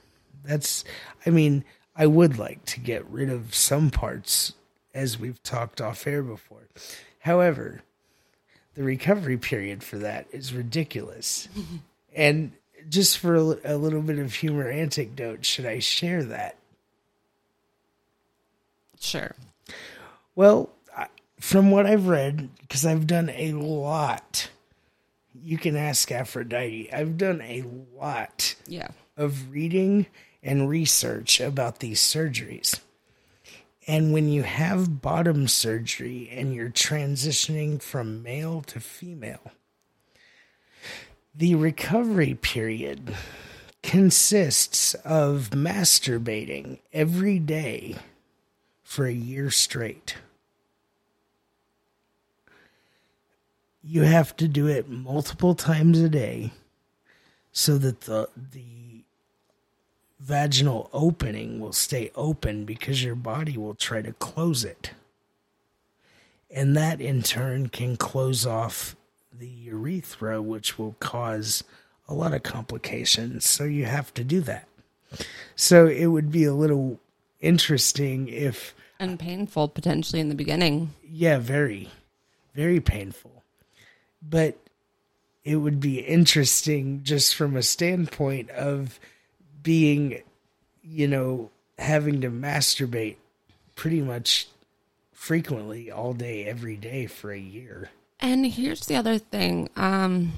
that's, 0.45 0.85
I 1.25 1.31
mean, 1.31 1.65
I 1.97 2.07
would 2.07 2.39
like 2.39 2.65
to 2.67 2.81
get 2.81 3.09
rid 3.09 3.31
of 3.31 3.55
some 3.55 3.91
parts 3.91 4.53
as 4.93 5.19
we've 5.19 5.43
talked 5.43 5.81
off 5.81 6.07
air 6.07 6.23
before. 6.23 6.69
However, 7.29 7.83
the 8.75 8.83
recovery 8.83 9.37
period 9.37 9.85
for 9.85 9.99
that 9.99 10.27
is 10.33 10.55
ridiculous. 10.55 11.47
and 12.17 12.53
just 12.89 13.19
for 13.19 13.35
a, 13.35 13.75
a 13.75 13.77
little 13.77 14.01
bit 14.01 14.19
of 14.19 14.33
humor 14.33 14.71
anecdote, 14.71 15.45
should 15.45 15.67
I 15.67 15.79
share 15.79 16.25
that? 16.25 16.57
Sure. 18.99 19.35
Well, 20.35 20.71
from 21.39 21.71
what 21.71 21.85
I've 21.85 22.07
read, 22.07 22.49
because 22.63 22.87
I've 22.87 23.07
done 23.07 23.29
a 23.29 23.53
lot, 23.53 24.49
you 25.45 25.59
can 25.59 25.77
ask 25.77 26.11
Aphrodite. 26.11 26.91
I've 26.91 27.19
done 27.19 27.43
a 27.43 27.63
lot 27.95 28.55
Yeah. 28.67 28.89
of 29.19 29.51
reading 29.51 30.07
and 30.43 30.67
research 30.67 31.41
about 31.41 31.81
these 31.81 32.01
surgeries. 32.01 32.81
And 33.89 34.13
when 34.13 34.29
you 34.29 34.43
have 34.43 35.01
bottom 35.01 35.49
surgery 35.49 36.29
and 36.31 36.55
you're 36.55 36.69
transitioning 36.69 37.81
from 37.81 38.23
male 38.23 38.61
to 38.67 38.81
female, 38.81 39.51
the 41.35 41.55
recovery 41.55 42.35
period 42.35 43.15
consists 43.83 44.93
of 44.93 45.51
masturbating 45.51 46.81
every 46.93 47.39
day 47.39 47.97
for 48.83 49.07
a 49.07 49.13
year 49.13 49.51
straight. 49.51 50.17
You 53.83 54.03
have 54.03 54.37
to 54.37 54.49
do 54.49 54.67
it 54.67 54.91
multiple 54.91 55.55
times 55.55 55.99
a 55.99 56.11
day 56.11 56.53
so 57.53 57.79
that 57.79 58.03
the 58.03 58.29
the 58.37 58.78
vaginal 60.21 60.91
opening 60.93 61.61
will 61.61 61.73
stay 61.73 62.11
open 62.15 62.65
because 62.65 63.03
your 63.05 63.15
body 63.15 63.57
will 63.57 63.75
try 63.75 64.03
to 64.03 64.13
close 64.15 64.65
it. 64.65 64.93
And 66.51 66.77
that 66.77 67.01
in 67.01 67.23
turn 67.23 67.69
can 67.69 67.97
close 67.97 68.47
off 68.47 68.97
the 69.33 69.49
urethra 69.49 70.41
which 70.43 70.79
will 70.79 70.97
cause 70.99 71.63
a 72.09 72.15
lot 72.15 72.33
of 72.33 72.43
complications. 72.43 73.47
So 73.49 73.65
you 73.65 73.85
have 73.85 74.13
to 74.15 74.25
do 74.25 74.41
that. 74.43 74.67
So 75.55 75.87
it 75.87 76.07
would 76.07 76.33
be 76.33 76.45
a 76.45 76.55
little 76.55 76.99
interesting 77.41 78.29
if 78.29 78.75
And 78.99 79.19
painful 79.19 79.69
potentially 79.69 80.21
in 80.21 80.29
the 80.29 80.35
beginning. 80.35 80.95
yeah, 81.09 81.39
very, 81.39 81.91
very 82.55 82.81
painful. 82.81 83.45
But 84.21 84.57
it 85.45 85.57
would 85.57 85.81
be 85.81 86.01
interesting 86.01 87.03
just 87.05 87.35
from 87.35 87.57
a 87.57 87.63
standpoint 87.63 88.51
of 88.51 88.99
being, 89.69 90.23
you 90.83 91.07
know, 91.07 91.51
having 91.79 92.23
to 92.23 92.31
masturbate 92.31 93.17
pretty 93.77 94.01
much 94.01 94.49
frequently 95.13 95.91
all 95.91 96.15
day, 96.15 96.47
every 96.47 96.75
day 96.75 97.05
for 97.05 97.31
a 97.31 97.39
year. 97.39 97.91
And 98.19 98.47
here's 98.47 98.87
the 98.87 98.97
other 98.97 99.19
thing. 99.19 99.69
Um, 99.77 100.33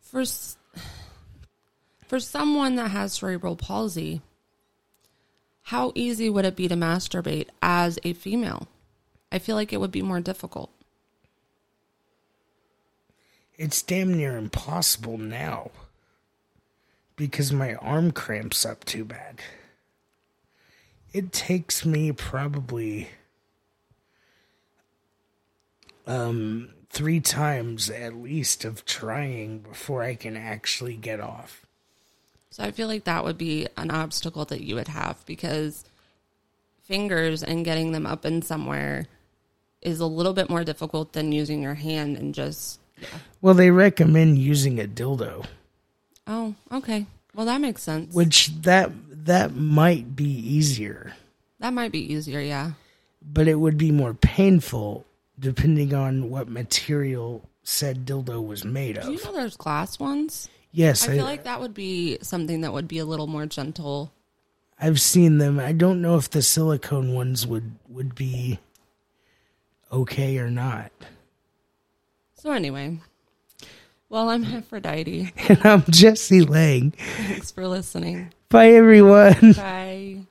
for 0.00 0.24
for 2.06 2.18
someone 2.18 2.76
that 2.76 2.92
has 2.92 3.12
cerebral 3.12 3.54
palsy, 3.54 4.22
how 5.64 5.92
easy 5.94 6.30
would 6.30 6.46
it 6.46 6.56
be 6.56 6.68
to 6.68 6.74
masturbate 6.74 7.48
as 7.60 7.98
a 8.02 8.14
female? 8.14 8.66
I 9.30 9.40
feel 9.40 9.56
like 9.56 9.74
it 9.74 9.80
would 9.80 9.92
be 9.92 10.00
more 10.00 10.20
difficult. 10.20 10.70
It's 13.58 13.82
damn 13.82 14.14
near 14.14 14.38
impossible 14.38 15.18
now 15.18 15.70
because 17.16 17.52
my 17.52 17.74
arm 17.76 18.12
cramps 18.12 18.64
up 18.64 18.84
too 18.84 19.04
bad. 19.04 19.40
It 21.12 21.32
takes 21.32 21.84
me 21.84 22.12
probably 22.12 23.08
um 26.06 26.68
3 26.90 27.20
times 27.20 27.90
at 27.90 28.14
least 28.14 28.64
of 28.64 28.84
trying 28.84 29.58
before 29.58 30.02
I 30.02 30.14
can 30.14 30.36
actually 30.36 30.94
get 30.96 31.20
off. 31.20 31.66
So 32.50 32.62
I 32.62 32.70
feel 32.70 32.86
like 32.86 33.04
that 33.04 33.24
would 33.24 33.36
be 33.36 33.66
an 33.76 33.90
obstacle 33.90 34.44
that 34.46 34.62
you 34.62 34.76
would 34.76 34.88
have 34.88 35.24
because 35.26 35.84
fingers 36.84 37.42
and 37.42 37.64
getting 37.64 37.92
them 37.92 38.06
up 38.06 38.24
in 38.24 38.40
somewhere 38.40 39.06
is 39.82 40.00
a 40.00 40.06
little 40.06 40.32
bit 40.32 40.48
more 40.48 40.64
difficult 40.64 41.12
than 41.12 41.32
using 41.32 41.60
your 41.62 41.74
hand 41.74 42.16
and 42.16 42.34
just 42.34 42.80
Well, 43.42 43.54
they 43.54 43.70
recommend 43.70 44.38
using 44.38 44.80
a 44.80 44.84
dildo, 44.84 45.44
oh 46.26 46.54
okay 46.72 47.06
well 47.34 47.46
that 47.46 47.60
makes 47.60 47.82
sense 47.82 48.14
which 48.14 48.48
that 48.62 48.90
that 49.26 49.54
might 49.56 50.14
be 50.14 50.24
easier, 50.28 51.12
that 51.58 51.72
might 51.72 51.90
be 51.90 52.12
easier 52.12 52.40
yeah 52.40 52.72
but 53.22 53.48
it 53.48 53.56
would 53.56 53.76
be 53.76 53.90
more 53.90 54.14
painful 54.14 55.04
depending 55.38 55.92
on 55.92 56.30
what 56.30 56.48
material 56.48 57.42
said 57.62 58.06
dildo 58.06 58.44
was 58.46 58.64
made 58.64 58.96
of. 58.96 59.04
do 59.04 59.12
you 59.12 59.24
know 59.24 59.32
there's 59.32 59.56
glass 59.56 59.98
ones 59.98 60.48
Yes, 60.72 61.08
I 61.08 61.14
feel 61.14 61.24
like 61.24 61.44
that 61.44 61.60
would 61.62 61.72
be 61.72 62.18
something 62.20 62.60
that 62.60 62.72
would 62.74 62.86
be 62.86 62.98
a 62.98 63.06
little 63.06 63.26
more 63.26 63.46
gentle 63.46 64.12
I've 64.78 65.00
seen 65.00 65.38
them. 65.38 65.58
I 65.58 65.72
don't 65.72 66.02
know 66.02 66.18
if 66.18 66.28
the 66.28 66.42
silicone 66.42 67.14
ones 67.14 67.46
would 67.46 67.76
would 67.88 68.14
be 68.14 68.58
okay 69.90 70.36
or 70.36 70.50
not. 70.50 70.92
so 72.34 72.50
anyway 72.50 72.98
well 74.08 74.28
i'm 74.28 74.44
aphrodite 74.44 75.32
And 75.48 75.64
I'm 75.64 75.82
Jesse 75.90 76.42
Lang. 76.42 76.92
thanks 76.92 77.50
for 77.50 77.66
listening 77.66 78.32
Bye 78.48 78.70
everyone. 78.72 79.52
bye 79.52 80.25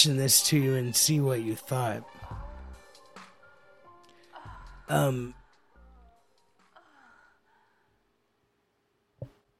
mention 0.00 0.16
this 0.16 0.40
to 0.48 0.56
you 0.56 0.76
and 0.76 0.96
see 0.96 1.20
what 1.20 1.42
you 1.42 1.54
thought. 1.54 2.02
Um 4.88 5.34